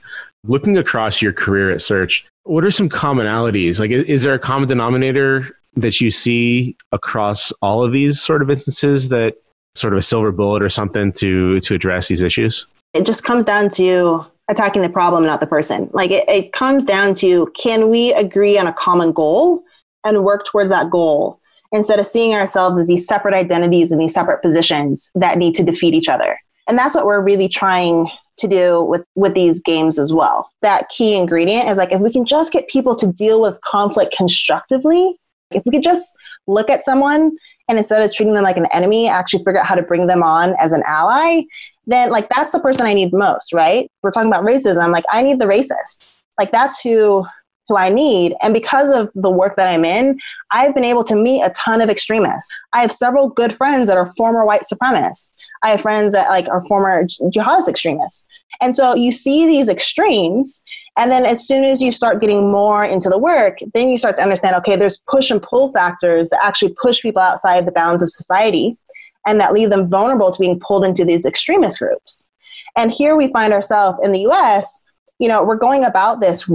[0.48, 3.78] Looking across your career at Search, what are some commonalities?
[3.78, 8.50] Like, is there a common denominator that you see across all of these sort of
[8.50, 9.36] instances that
[9.76, 12.66] sort of a silver bullet or something to to address these issues?
[12.94, 15.88] It just comes down to attacking the problem, not the person.
[15.92, 19.62] Like it, it comes down to can we agree on a common goal
[20.04, 21.40] and work towards that goal
[21.72, 25.62] instead of seeing ourselves as these separate identities and these separate positions that need to
[25.62, 26.38] defeat each other.
[26.68, 30.50] And that's what we're really trying to do with with these games as well.
[30.62, 34.14] That key ingredient is like if we can just get people to deal with conflict
[34.16, 35.16] constructively,
[35.52, 37.36] if we could just look at someone
[37.68, 40.22] and instead of treating them like an enemy, actually figure out how to bring them
[40.22, 41.42] on as an ally,
[41.86, 43.90] then like that's the person I need most, right?
[44.02, 44.92] We're talking about racism.
[44.92, 46.16] Like I need the racist.
[46.38, 47.24] Like that's who
[47.68, 48.34] who I need.
[48.42, 50.18] And because of the work that I'm in,
[50.50, 52.52] I've been able to meet a ton of extremists.
[52.72, 55.36] I have several good friends that are former white supremacists.
[55.62, 58.26] I have friends that like are former jihadist extremists.
[58.60, 60.64] And so you see these extremes
[60.98, 64.16] and then as soon as you start getting more into the work, then you start
[64.16, 68.02] to understand okay, there's push and pull factors that actually push people outside the bounds
[68.02, 68.76] of society
[69.26, 72.30] and that leave them vulnerable to being pulled into these extremist groups.
[72.76, 74.82] And here we find ourselves in the US,
[75.18, 76.48] you know, we're going about this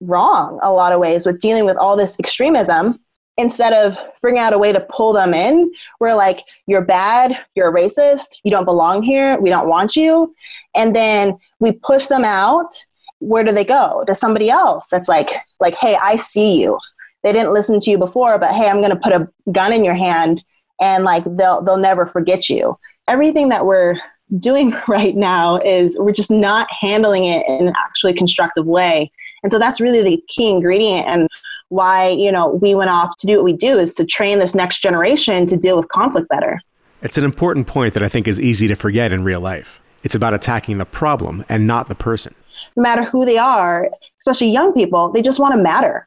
[0.00, 2.98] wrong a lot of ways with dealing with all this extremism.
[3.38, 7.70] Instead of figuring out a way to pull them in we're like you're bad you're
[7.70, 10.34] a racist you don't belong here we don't want you.
[10.74, 12.74] And then we push them out.
[13.20, 14.04] Where do they go?
[14.06, 15.30] To somebody else that's like
[15.60, 16.78] like hey i see you.
[17.22, 19.82] They didn't listen to you before but hey i'm going to put a gun in
[19.82, 20.44] your hand
[20.80, 22.78] and like they'll they'll never forget you.
[23.08, 23.96] Everything that we're
[24.38, 29.10] doing right now is we're just not handling it in an actually constructive way.
[29.42, 31.28] And so that's really the key ingredient and
[31.68, 34.54] why you know we went off to do what we do is to train this
[34.54, 36.60] next generation to deal with conflict better.
[37.00, 39.80] It's an important point that i think is easy to forget in real life.
[40.02, 42.34] It's about attacking the problem and not the person.
[42.76, 43.88] No matter who they are,
[44.20, 46.06] especially young people, they just want to matter.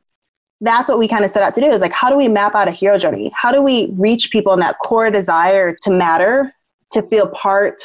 [0.62, 2.56] That's what we kind of set out to do is like, how do we map
[2.56, 3.32] out a hero journey?
[3.36, 6.54] How do we reach people in that core desire to matter,
[6.92, 7.82] to feel part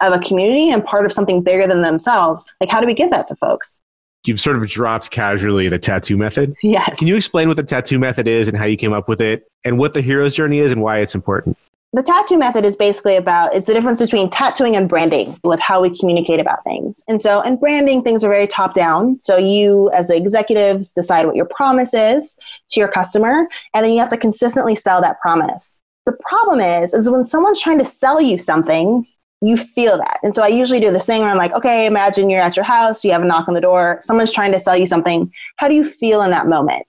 [0.00, 2.50] of a community and part of something bigger than themselves?
[2.60, 3.80] Like, how do we give that to folks?
[4.24, 6.54] You've sort of dropped casually the tattoo method.
[6.62, 7.00] Yes.
[7.00, 9.50] Can you explain what the tattoo method is and how you came up with it
[9.64, 11.58] and what the hero's journey is and why it's important?
[11.94, 15.82] The tattoo method is basically about it's the difference between tattooing and branding with how
[15.82, 17.04] we communicate about things.
[17.06, 19.20] And so in branding things are very top down.
[19.20, 22.38] So you as the executives decide what your promise is
[22.70, 25.80] to your customer and then you have to consistently sell that promise.
[26.06, 29.06] The problem is is when someone's trying to sell you something
[29.44, 30.20] you feel that.
[30.22, 32.64] And so i usually do this thing where i'm like okay imagine you're at your
[32.64, 35.30] house you have a knock on the door someone's trying to sell you something.
[35.56, 36.86] How do you feel in that moment?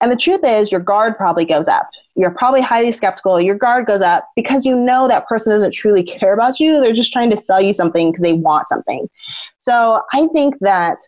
[0.00, 1.88] And the truth is, your guard probably goes up.
[2.16, 3.40] You're probably highly skeptical.
[3.40, 6.80] Your guard goes up because you know that person doesn't truly care about you.
[6.80, 9.08] They're just trying to sell you something because they want something.
[9.58, 10.98] So I think that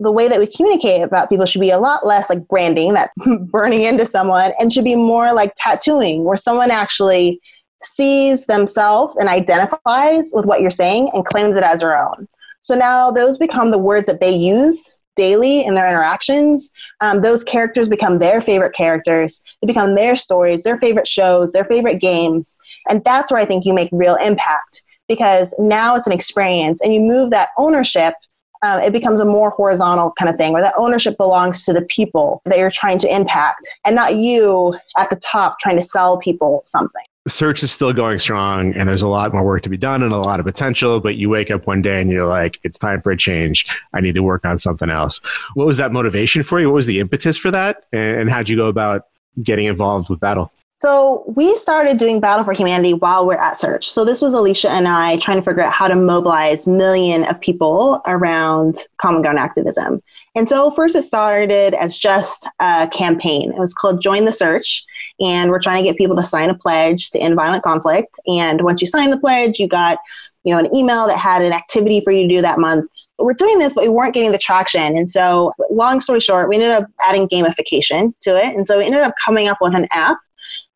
[0.00, 3.10] the way that we communicate about people should be a lot less like branding, that
[3.50, 7.40] burning into someone, and should be more like tattooing, where someone actually
[7.82, 12.26] sees themselves and identifies with what you're saying and claims it as their own.
[12.62, 17.42] So now those become the words that they use daily in their interactions, um, those
[17.42, 19.42] characters become their favorite characters.
[19.60, 22.56] They become their stories, their favorite shows, their favorite games.
[22.88, 26.94] And that's where I think you make real impact because now it's an experience and
[26.94, 28.14] you move that ownership.
[28.62, 31.82] Uh, it becomes a more horizontal kind of thing where that ownership belongs to the
[31.82, 36.18] people that you're trying to impact and not you at the top trying to sell
[36.18, 39.76] people something search is still going strong and there's a lot more work to be
[39.76, 42.58] done and a lot of potential but you wake up one day and you're like
[42.62, 43.66] it's time for a change.
[43.92, 45.20] I need to work on something else.
[45.54, 46.68] What was that motivation for you?
[46.68, 47.84] What was the impetus for that?
[47.92, 49.06] And how'd you go about
[49.42, 53.90] getting involved with battle so we started doing Battle for Humanity while we're at Search.
[53.90, 57.40] So this was Alicia and I trying to figure out how to mobilize million of
[57.40, 60.00] people around common ground activism.
[60.36, 63.50] And so first it started as just a campaign.
[63.50, 64.84] It was called Join the Search.
[65.18, 68.20] And we're trying to get people to sign a pledge to end violent conflict.
[68.28, 69.98] And once you sign the pledge, you got
[70.44, 72.88] you know, an email that had an activity for you to do that month.
[73.18, 74.96] We're doing this, but we weren't getting the traction.
[74.96, 78.54] And so, long story short, we ended up adding gamification to it.
[78.54, 80.18] And so, we ended up coming up with an app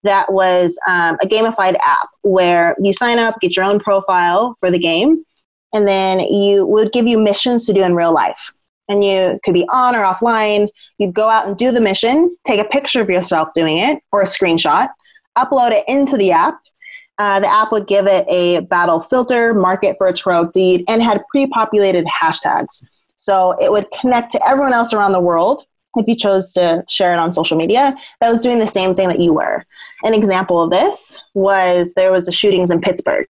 [0.03, 4.71] that was um, a gamified app where you sign up, get your own profile for
[4.71, 5.25] the game,
[5.73, 8.53] and then you would give you missions to do in real life.
[8.89, 10.69] And you could be on or offline.
[10.99, 14.21] You'd go out and do the mission, take a picture of yourself doing it or
[14.21, 14.89] a screenshot,
[15.39, 16.59] upload it into the app.
[17.19, 20.85] Uh, the app would give it a battle filter, mark it for its heroic deed,
[20.89, 22.85] and had pre populated hashtags.
[23.17, 25.65] So it would connect to everyone else around the world
[25.97, 29.09] if you chose to share it on social media that was doing the same thing
[29.09, 29.65] that you were.
[30.05, 33.27] An example of this was there was the shootings in Pittsburgh.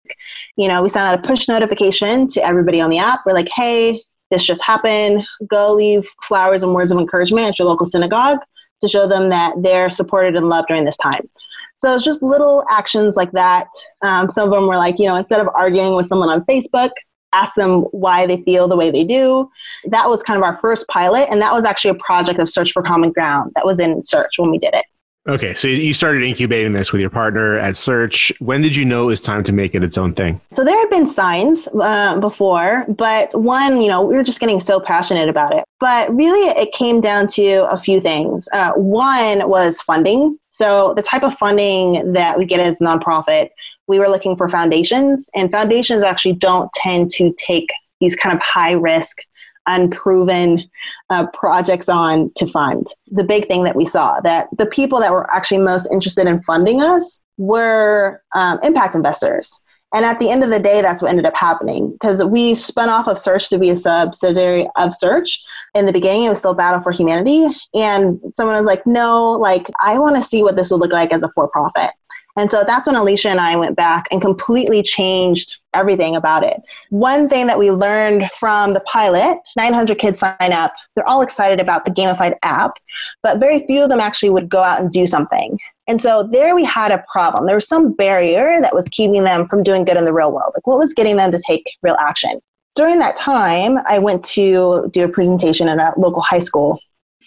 [0.56, 3.20] You know, we sent out a push notification to everybody on the app.
[3.26, 5.22] We're like, hey, this just happened.
[5.46, 8.38] Go leave flowers and words of encouragement at your local synagogue
[8.80, 11.28] to show them that they're supported and loved during this time.
[11.76, 13.68] So it's just little actions like that.
[14.02, 16.90] Um, some of them were like, you know, instead of arguing with someone on Facebook,
[17.32, 19.50] ask them why they feel the way they do.
[19.86, 22.72] That was kind of our first pilot, and that was actually a project of Search
[22.72, 24.84] for Common Ground that was in Search when we did it.
[25.28, 28.32] Okay, so you started incubating this with your partner at Search.
[28.40, 30.40] When did you know it was time to make it its own thing?
[30.52, 34.58] So there had been signs uh, before, but one, you know, we were just getting
[34.58, 35.62] so passionate about it.
[35.78, 38.48] But really, it came down to a few things.
[38.52, 40.38] Uh, one was funding.
[40.50, 43.50] So the type of funding that we get as a nonprofit
[43.92, 47.70] we were looking for foundations, and foundations actually don't tend to take
[48.00, 49.18] these kind of high risk,
[49.66, 50.64] unproven
[51.10, 52.86] uh, projects on to fund.
[53.10, 56.42] The big thing that we saw that the people that were actually most interested in
[56.42, 59.62] funding us were um, impact investors.
[59.94, 62.88] And at the end of the day, that's what ended up happening because we spun
[62.88, 65.44] off of Search to be a subsidiary of Search.
[65.74, 67.46] In the beginning, it was still Battle for Humanity.
[67.74, 71.12] And someone was like, no, like, I want to see what this would look like
[71.12, 71.90] as a for profit.
[72.36, 76.60] And so that's when Alicia and I went back and completely changed everything about it.
[76.90, 80.72] One thing that we learned from the pilot 900 kids sign up.
[80.94, 82.78] They're all excited about the gamified app,
[83.22, 85.58] but very few of them actually would go out and do something.
[85.86, 87.46] And so there we had a problem.
[87.46, 90.52] There was some barrier that was keeping them from doing good in the real world.
[90.54, 92.40] Like what was getting them to take real action?
[92.74, 96.78] During that time, I went to do a presentation at a local high school.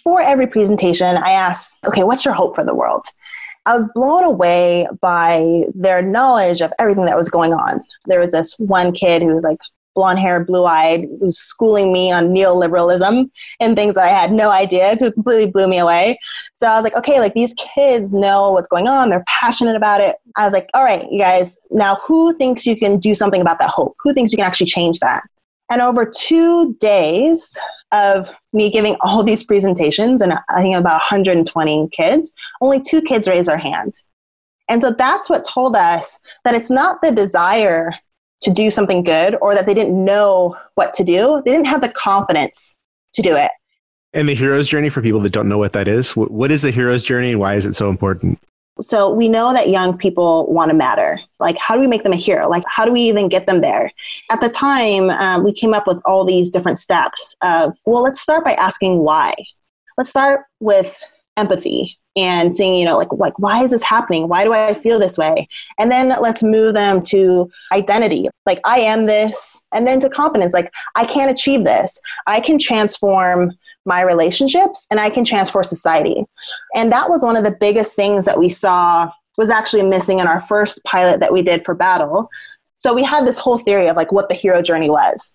[0.02, 3.04] For every presentation, I asked, okay, what's your hope for the world?
[3.66, 7.80] I was blown away by their knowledge of everything that was going on.
[8.06, 9.58] There was this one kid who was like
[9.96, 14.30] blonde hair, blue eyed, who was schooling me on neoliberalism and things that I had
[14.30, 14.92] no idea.
[14.92, 16.18] It completely blew me away.
[16.54, 19.08] So I was like, okay, like these kids know what's going on.
[19.08, 20.16] They're passionate about it.
[20.36, 23.58] I was like, all right, you guys, now who thinks you can do something about
[23.58, 23.96] that hope?
[24.04, 25.24] Who thinks you can actually change that?
[25.70, 27.58] And over two days
[27.92, 33.02] of me giving all these presentations, and uh, I think about 120 kids, only two
[33.02, 33.94] kids raised their hand.
[34.68, 37.92] And so that's what told us that it's not the desire
[38.42, 41.80] to do something good or that they didn't know what to do, they didn't have
[41.80, 42.76] the confidence
[43.14, 43.50] to do it.
[44.12, 46.70] And the hero's journey for people that don't know what that is, what is the
[46.70, 48.38] hero's journey and why is it so important?
[48.80, 51.18] So we know that young people want to matter.
[51.40, 52.48] Like, how do we make them a hero?
[52.48, 53.90] Like, how do we even get them there?
[54.30, 58.20] At the time, um, we came up with all these different steps of, well, let's
[58.20, 59.34] start by asking why.
[59.96, 60.96] Let's start with
[61.38, 64.28] empathy and seeing, you know, like, like why is this happening?
[64.28, 65.48] Why do I feel this way?
[65.78, 68.28] And then let's move them to identity.
[68.44, 69.62] Like, I am this.
[69.72, 70.52] And then to confidence.
[70.52, 72.00] Like, I can achieve this.
[72.26, 73.52] I can transform
[73.86, 76.24] my relationships and I can transform society.
[76.74, 80.26] And that was one of the biggest things that we saw was actually missing in
[80.26, 82.28] our first pilot that we did for Battle.
[82.76, 85.34] So we had this whole theory of like what the hero journey was.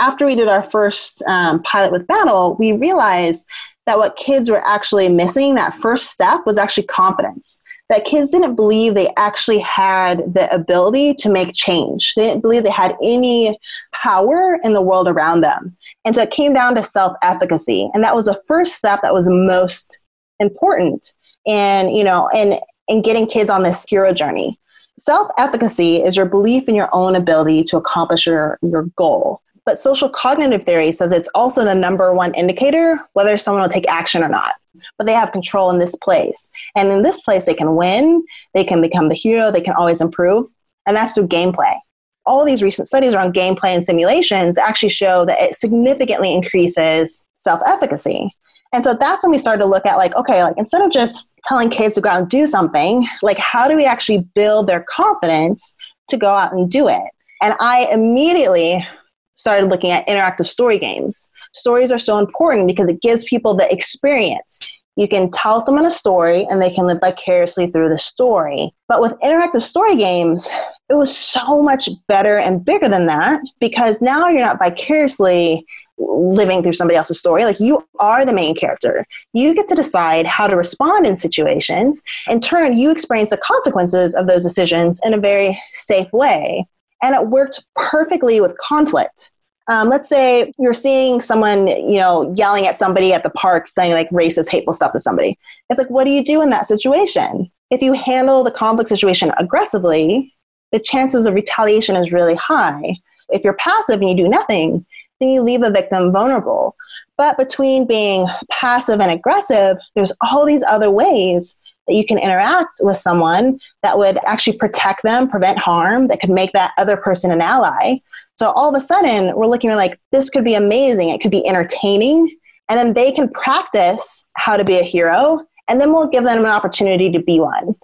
[0.00, 3.46] After we did our first um, pilot with Battle, we realized
[3.86, 7.60] that what kids were actually missing, that first step, was actually confidence.
[7.92, 12.14] That kids didn't believe they actually had the ability to make change.
[12.16, 13.58] They didn't believe they had any
[13.92, 15.76] power in the world around them.
[16.06, 17.90] And so it came down to self efficacy.
[17.92, 20.00] And that was the first step that was most
[20.40, 21.12] important.
[21.46, 24.58] And, you know, and, and getting kids on this hero journey.
[24.98, 29.42] Self efficacy is your belief in your own ability to accomplish your, your goal.
[29.64, 33.88] But social cognitive theory says it's also the number one indicator whether someone will take
[33.88, 34.54] action or not.
[34.98, 36.50] But they have control in this place.
[36.74, 40.00] And in this place, they can win, they can become the hero, they can always
[40.00, 40.46] improve.
[40.86, 41.76] And that's through gameplay
[42.24, 47.60] all these recent studies around gameplay and simulations actually show that it significantly increases self
[47.66, 48.30] efficacy.
[48.72, 51.26] And so that's when we started to look at like, okay, like instead of just
[51.44, 54.84] telling kids to go out and do something, like how do we actually build their
[54.88, 55.76] confidence
[56.08, 57.02] to go out and do it?
[57.42, 58.86] And I immediately
[59.34, 61.30] started looking at interactive story games.
[61.54, 65.90] Stories are so important because it gives people the experience you can tell someone a
[65.90, 68.70] story and they can live vicariously through the story.
[68.88, 70.50] But with interactive story games,
[70.90, 75.64] it was so much better and bigger than that because now you're not vicariously
[75.98, 77.44] living through somebody else's story.
[77.44, 79.06] Like you are the main character.
[79.32, 82.02] You get to decide how to respond in situations.
[82.28, 86.66] In turn, you experience the consequences of those decisions in a very safe way.
[87.02, 89.30] And it worked perfectly with conflict.
[89.68, 93.92] Um, let's say you're seeing someone, you know, yelling at somebody at the park, saying
[93.92, 95.38] like racist, hateful stuff to somebody.
[95.70, 97.50] It's like, what do you do in that situation?
[97.70, 100.34] If you handle the conflict situation aggressively,
[100.72, 102.96] the chances of retaliation is really high.
[103.28, 104.84] If you're passive and you do nothing,
[105.20, 106.74] then you leave a victim vulnerable.
[107.16, 111.56] But between being passive and aggressive, there's all these other ways
[111.86, 116.30] that you can interact with someone that would actually protect them, prevent harm, that could
[116.30, 117.96] make that other person an ally.
[118.36, 121.10] So all of a sudden, we're looking at like, this could be amazing.
[121.10, 122.36] It could be entertaining.
[122.68, 125.44] And then they can practice how to be a hero.
[125.68, 127.74] And then we'll give them an opportunity to be one.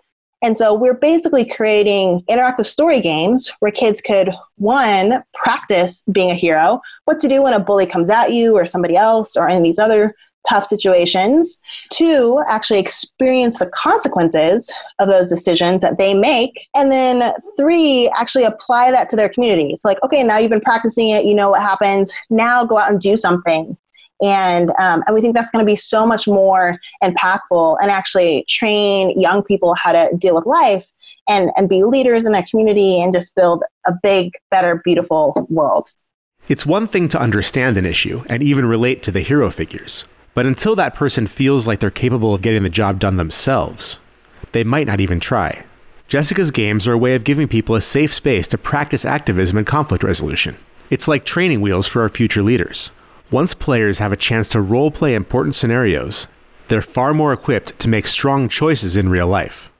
[0.40, 6.34] And so we're basically creating interactive story games where kids could, one, practice being a
[6.34, 9.58] hero, what to do when a bully comes at you or somebody else or any
[9.58, 10.14] of these other
[10.48, 11.60] tough situations.
[11.90, 16.68] Two, actually experience the consequences of those decisions that they make.
[16.74, 19.70] And then three, actually apply that to their community.
[19.72, 22.12] It's like, okay, now you've been practicing it, you know what happens.
[22.30, 23.76] Now go out and do something
[24.20, 28.44] and um, and we think that's going to be so much more impactful and actually
[28.48, 30.92] train young people how to deal with life
[31.28, 35.92] and and be leaders in their community and just build a big better beautiful world
[36.48, 40.46] it's one thing to understand an issue and even relate to the hero figures but
[40.46, 43.98] until that person feels like they're capable of getting the job done themselves
[44.52, 45.64] they might not even try
[46.08, 49.66] jessica's games are a way of giving people a safe space to practice activism and
[49.66, 50.56] conflict resolution
[50.90, 52.90] it's like training wheels for our future leaders
[53.30, 56.28] once players have a chance to role play important scenarios,
[56.68, 59.70] they're far more equipped to make strong choices in real life.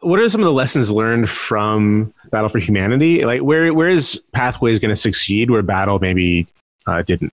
[0.00, 3.24] What are some of the lessons learned from Battle for Humanity?
[3.24, 6.46] Like, where where is Pathways going to succeed where Battle maybe
[6.86, 7.32] uh, didn't?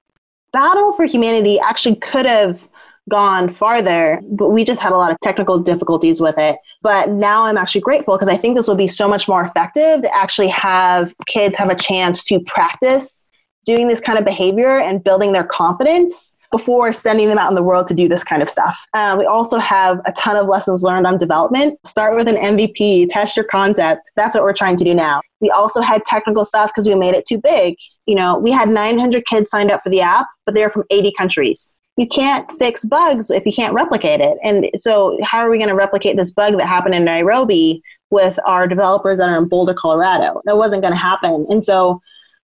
[0.54, 2.68] Battle for Humanity actually could have
[3.10, 6.58] gone farther, but we just had a lot of technical difficulties with it.
[6.82, 10.04] But now I'm actually grateful because I think this will be so much more effective
[10.04, 13.26] to actually have kids have a chance to practice
[13.66, 17.64] doing this kind of behavior and building their confidence before sending them out in the
[17.64, 18.86] world to do this kind of stuff.
[18.93, 21.80] Uh, we also have a ton of lessons learned on development.
[21.84, 24.12] Start with an MVP, test your concept.
[24.16, 25.20] That's what we're trying to do now.
[25.41, 27.76] We also had technical stuff because we made it too big.
[28.06, 31.14] You know, we had 900 kids signed up for the app, but they're from 80
[31.18, 31.76] countries.
[31.97, 34.38] You can't fix bugs if you can't replicate it.
[34.43, 37.82] And so, how are we going to replicate this bug that happened in Nairobi
[38.12, 40.39] with our developers that are in Boulder, Colorado?
[40.45, 41.47] That wasn't going to happen.
[41.49, 41.99] And so,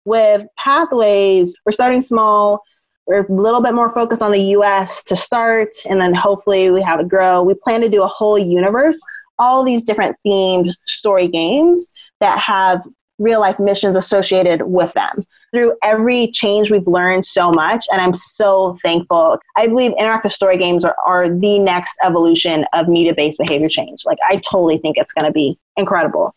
[0.05, 2.63] with Pathways, we're starting small.
[3.07, 6.83] We're a little bit more focused on the US to start, and then hopefully we
[6.83, 7.43] have it grow.
[7.43, 9.01] We plan to do a whole universe,
[9.39, 12.83] all these different themed story games that have
[13.19, 15.25] real life missions associated with them.
[15.55, 19.39] Through every change, we've learned so much, and I'm so thankful.
[19.57, 24.05] I believe interactive story games are, are the next evolution of media based behavior change.
[24.05, 26.35] Like, I totally think it's going to be incredible.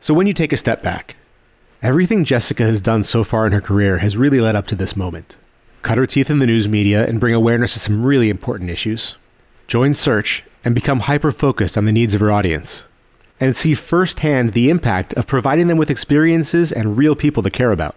[0.00, 1.16] So, when you take a step back,
[1.80, 4.96] Everything Jessica has done so far in her career has really led up to this
[4.96, 5.36] moment.
[5.82, 9.16] Cut her teeth in the news media and bring awareness to some really important issues.
[9.68, 12.84] Join Search and become hyper focused on the needs of her audience.
[13.40, 17.70] And see firsthand the impact of providing them with experiences and real people to care
[17.70, 17.94] about.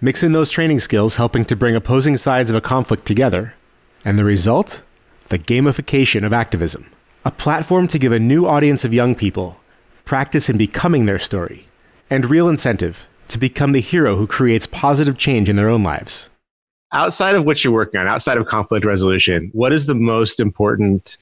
[0.00, 3.54] Mix in those training skills, helping to bring opposing sides of a conflict together.
[4.04, 4.82] And the result?
[5.28, 6.90] The gamification of activism.
[7.24, 9.58] A platform to give a new audience of young people
[10.04, 11.68] practice in becoming their story
[12.10, 16.28] and real incentive to become the hero who creates positive change in their own lives.
[16.92, 21.16] Outside of what you're working on, outside of conflict resolution, what is the most important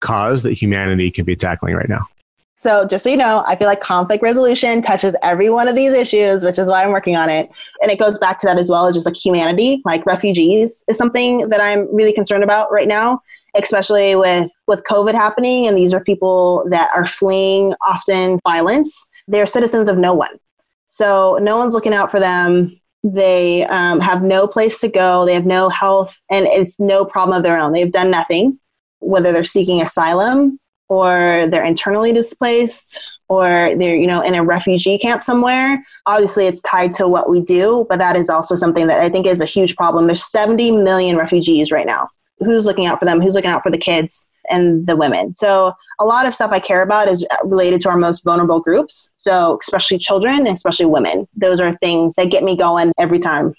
[0.00, 2.06] cause that humanity can be tackling right now?
[2.54, 5.92] So, just so you know, I feel like conflict resolution touches every one of these
[5.92, 7.50] issues, which is why I'm working on it.
[7.80, 10.96] And it goes back to that as well as just like humanity, like refugees is
[10.98, 13.20] something that I'm really concerned about right now,
[13.56, 19.46] especially with with COVID happening and these are people that are fleeing often violence they're
[19.46, 20.38] citizens of no one.
[20.86, 22.78] So no one's looking out for them.
[23.04, 25.24] They um, have no place to go.
[25.24, 27.72] They have no health, and it's no problem of their own.
[27.72, 28.58] They've done nothing,
[29.00, 34.98] whether they're seeking asylum or they're internally displaced or they're you know in a refugee
[34.98, 35.82] camp somewhere.
[36.06, 39.26] Obviously it's tied to what we do but that is also something that i think
[39.26, 40.06] is a huge problem.
[40.06, 42.08] There's 70 million refugees right now.
[42.40, 43.20] Who's looking out for them?
[43.22, 45.34] Who's looking out for the kids and the women.
[45.34, 49.12] So a lot of stuff I care about is related to our most vulnerable groups.
[49.14, 51.26] So especially children, especially women.
[51.36, 53.54] Those are things that get me going every time.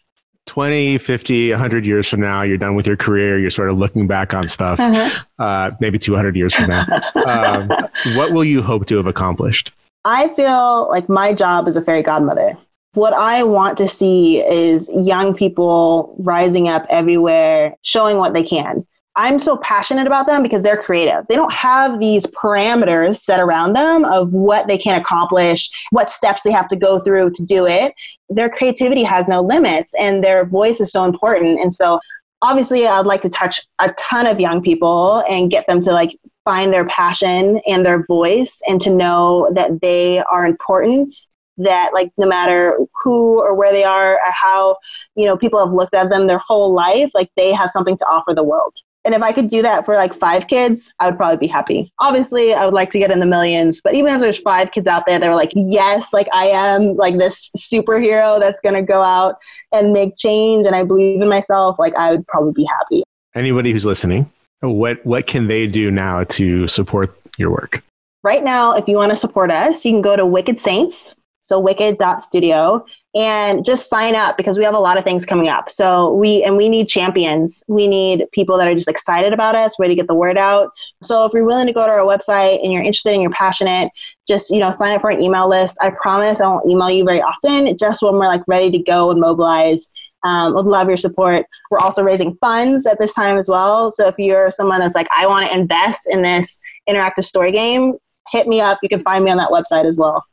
[0.45, 4.07] 20, 50, 100 years from now, you're done with your career, you're sort of looking
[4.07, 5.23] back on stuff, uh-huh.
[5.39, 6.85] uh, maybe 200 years from now.
[7.25, 7.69] um,
[8.15, 9.71] what will you hope to have accomplished?
[10.05, 12.57] I feel like my job as a fairy godmother
[12.93, 18.85] What I want to see is young people rising up everywhere, showing what they can.
[19.15, 21.25] I'm so passionate about them because they're creative.
[21.29, 26.41] They don't have these parameters set around them of what they can accomplish, what steps
[26.41, 27.93] they have to go through to do it.
[28.29, 31.59] Their creativity has no limits and their voice is so important.
[31.59, 31.99] And so
[32.41, 36.17] obviously I'd like to touch a ton of young people and get them to like
[36.43, 41.13] find their passion and their voice and to know that they are important
[41.57, 44.75] that like no matter who or where they are or how
[45.15, 48.05] you know people have looked at them their whole life like they have something to
[48.05, 48.75] offer the world
[49.05, 51.91] and if I could do that for like five kids, I would probably be happy.
[51.99, 54.87] Obviously, I would like to get in the millions, but even if there's five kids
[54.87, 58.81] out there that are like, yes, like I am like this superhero that's going to
[58.81, 59.35] go out
[59.73, 63.03] and make change and I believe in myself, like I would probably be happy.
[63.35, 64.31] Anybody who's listening,
[64.61, 67.83] what what can they do now to support your work?
[68.23, 71.13] Right now, if you want to support us, you can go to Wicked Saints,
[71.43, 72.83] so wicked.studio
[73.15, 76.41] and just sign up because we have a lot of things coming up so we
[76.43, 79.99] and we need champions we need people that are just excited about us ready to
[79.99, 80.71] get the word out
[81.03, 83.91] so if you're willing to go to our website and you're interested and you're passionate
[84.27, 87.03] just you know sign up for an email list i promise i won't email you
[87.03, 89.91] very often just when we're like ready to go and mobilize
[90.23, 91.45] um, would love your support.
[91.69, 93.91] We're also raising funds at this time as well.
[93.91, 97.95] So if you're someone that's like, I want to invest in this interactive story game,
[98.31, 98.79] hit me up.
[98.81, 100.23] You can find me on that website as well.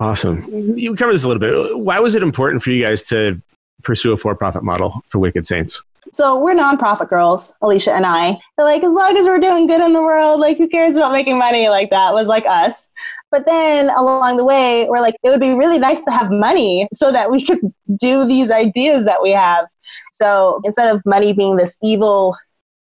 [0.00, 0.76] Awesome.
[0.78, 1.78] You covered this a little bit.
[1.78, 3.40] Why was it important for you guys to
[3.82, 5.82] pursue a for-profit model for Wicked Saints?
[6.12, 8.38] So we're nonprofit girls, Alicia and I.
[8.56, 11.12] They're like, as long as we're doing good in the world, like who cares about
[11.12, 11.68] making money?
[11.68, 12.90] Like that was like us.
[13.30, 16.88] But then along the way, we're like, it would be really nice to have money
[16.92, 17.60] so that we could
[17.96, 19.66] do these ideas that we have.
[20.12, 22.36] So instead of money being this evil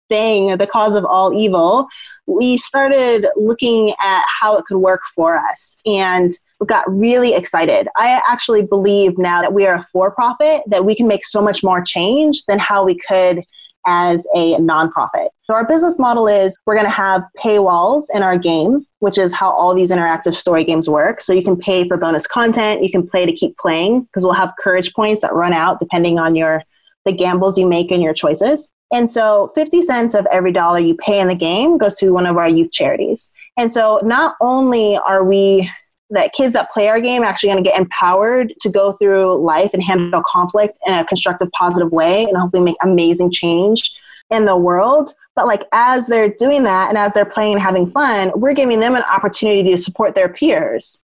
[0.09, 1.89] thing, the cause of all evil,
[2.27, 6.39] we started looking at how it could work for us and we
[6.69, 7.89] got really excited.
[7.97, 11.41] I actually believe now that we are a for profit that we can make so
[11.41, 13.45] much more change than how we could
[13.87, 15.29] as a nonprofit.
[15.45, 19.33] So our business model is we're going to have paywalls in our game, which is
[19.33, 21.21] how all these interactive story games work.
[21.21, 24.35] So you can pay for bonus content, you can play to keep playing because we'll
[24.35, 26.63] have courage points that run out depending on your
[27.07, 28.71] the gambles you make and your choices.
[28.93, 32.27] And so 50 cents of every dollar you pay in the game goes to one
[32.27, 33.31] of our youth charities.
[33.57, 35.71] And so not only are we
[36.11, 39.37] that kids that play our game are actually going to get empowered to go through
[39.43, 43.97] life and handle conflict in a constructive positive way and hopefully make amazing change
[44.31, 47.91] in the world but like as they're doing that and as they're playing and having
[47.91, 51.03] fun we're giving them an opportunity to support their peers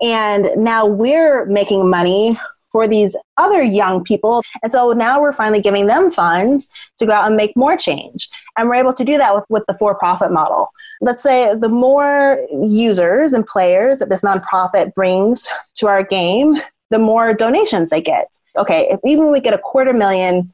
[0.00, 2.38] and now we're making money
[2.70, 4.42] for these other young people.
[4.62, 8.28] And so now we're finally giving them funds to go out and make more change.
[8.56, 10.68] And we're able to do that with, with the for profit model.
[11.00, 16.98] Let's say the more users and players that this nonprofit brings to our game, the
[16.98, 18.28] more donations they get.
[18.56, 20.52] Okay, if even we get a quarter million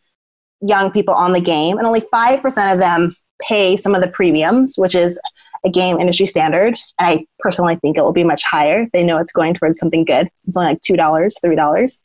[0.61, 4.77] young people on the game and only 5% of them pay some of the premiums,
[4.77, 5.19] which is
[5.65, 6.77] a game industry standard.
[6.99, 8.87] And I personally think it will be much higher.
[8.93, 10.29] They know it's going towards something good.
[10.47, 12.03] It's only like two dollars, three dollars.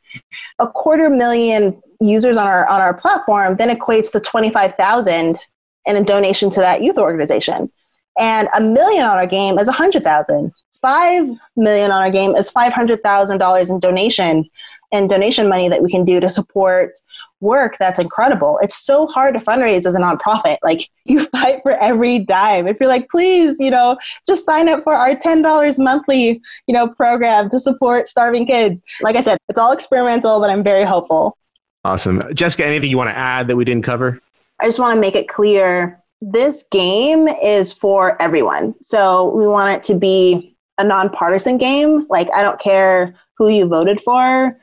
[0.58, 5.38] A quarter million users on our on our platform then equates to twenty five thousand
[5.86, 7.70] in a donation to that youth organization,
[8.18, 10.52] and a million on our game is a hundred thousand.
[10.80, 14.48] Five million on our game is five hundred thousand dollars in donation
[14.92, 16.92] and donation money that we can do to support
[17.40, 18.58] work that's incredible.
[18.62, 20.58] It's so hard to fundraise as a nonprofit.
[20.62, 22.66] Like you fight for every dime.
[22.66, 26.88] If you're like, please, you know, just sign up for our $10 monthly, you know,
[26.88, 28.82] program to support starving kids.
[29.00, 31.36] Like I said, it's all experimental, but I'm very hopeful.
[31.84, 32.22] Awesome.
[32.34, 34.20] Jessica, anything you want to add that we didn't cover?
[34.60, 38.74] I just want to make it clear this game is for everyone.
[38.82, 42.06] So we want it to be a nonpartisan game.
[42.08, 44.56] Like I don't care who you voted for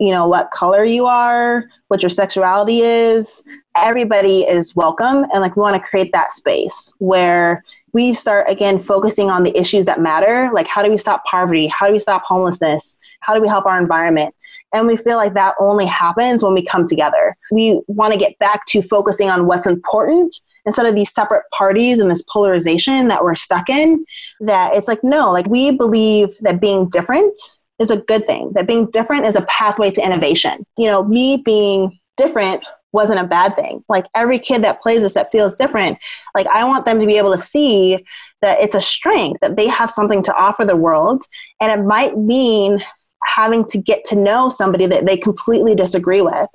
[0.00, 3.44] you know, what color you are, what your sexuality is.
[3.76, 5.24] Everybody is welcome.
[5.30, 9.56] And like, we want to create that space where we start again focusing on the
[9.56, 10.50] issues that matter.
[10.54, 11.66] Like, how do we stop poverty?
[11.66, 12.98] How do we stop homelessness?
[13.20, 14.34] How do we help our environment?
[14.72, 17.36] And we feel like that only happens when we come together.
[17.52, 20.34] We want to get back to focusing on what's important
[20.66, 24.04] instead of these separate parties and this polarization that we're stuck in.
[24.40, 27.38] That it's like, no, like we believe that being different
[27.78, 30.64] is a good thing, that being different is a pathway to innovation.
[30.76, 33.84] You know, me being different wasn't a bad thing.
[33.88, 35.98] Like every kid that plays this that feels different,
[36.34, 38.04] like I want them to be able to see
[38.42, 41.22] that it's a strength, that they have something to offer the world.
[41.60, 42.80] And it might mean
[43.24, 46.48] having to get to know somebody that they completely disagree with.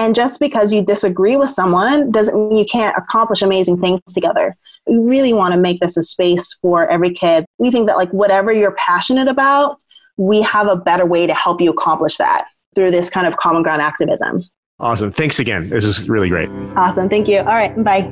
[0.00, 4.56] And just because you disagree with someone doesn't mean you can't accomplish amazing things together.
[4.86, 7.44] We really want to make this a space for every kid.
[7.58, 9.76] We think that, like, whatever you're passionate about,
[10.16, 12.46] we have a better way to help you accomplish that.
[12.74, 14.44] through this kind of common ground activism.
[14.78, 15.12] Awesome.
[15.12, 15.68] Thanks again.
[15.68, 16.48] This is really great.
[16.76, 17.08] Awesome.
[17.08, 17.38] Thank you.
[17.38, 17.74] All right.
[17.84, 18.02] Bye.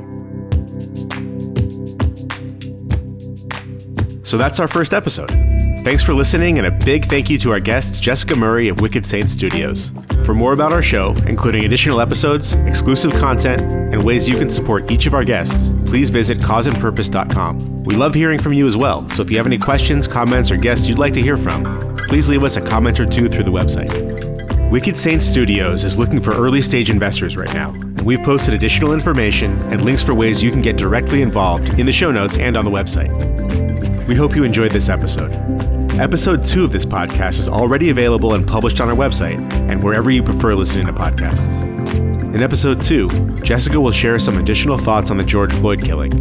[4.23, 5.48] So that's our first episode.
[5.89, 9.07] Thanks for listening, and a big thank you to our guest, Jessica Murray of Wicked
[9.07, 9.91] Saint Studios.
[10.27, 14.91] For more about our show, including additional episodes, exclusive content, and ways you can support
[14.91, 17.85] each of our guests, please visit causeandpurpose.com.
[17.85, 20.59] We love hearing from you as well, so if you have any questions, comments, or
[20.59, 23.51] guests you'd like to hear from, please leave us a comment or two through the
[23.51, 23.91] website.
[24.71, 28.93] Wicked Saint Studios is looking for early stage investors right now, and we've posted additional
[28.93, 32.59] information and links for ways you can get directly involved in the show notes and
[32.59, 33.09] on the website.
[34.07, 35.78] We hope you enjoyed this episode.
[35.99, 40.13] Episode two of this podcast is already available and published on our website and wherever
[40.13, 41.65] you prefer listening to podcasts.
[42.33, 43.09] In episode two,
[43.43, 46.13] Jessica will share some additional thoughts on the George Floyd killing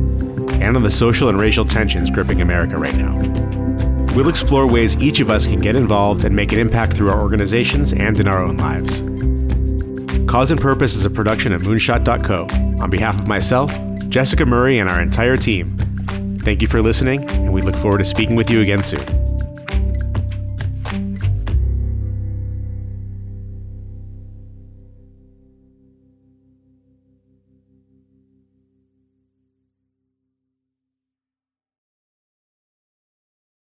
[0.63, 3.15] and on the social and racial tensions gripping America right now.
[4.15, 7.21] We'll explore ways each of us can get involved and make an impact through our
[7.21, 8.95] organizations and in our own lives.
[10.27, 12.47] Cause and Purpose is a production of Moonshot.co.
[12.81, 13.71] On behalf of myself,
[14.09, 15.77] Jessica Murray, and our entire team,
[16.39, 19.26] thank you for listening, and we look forward to speaking with you again soon.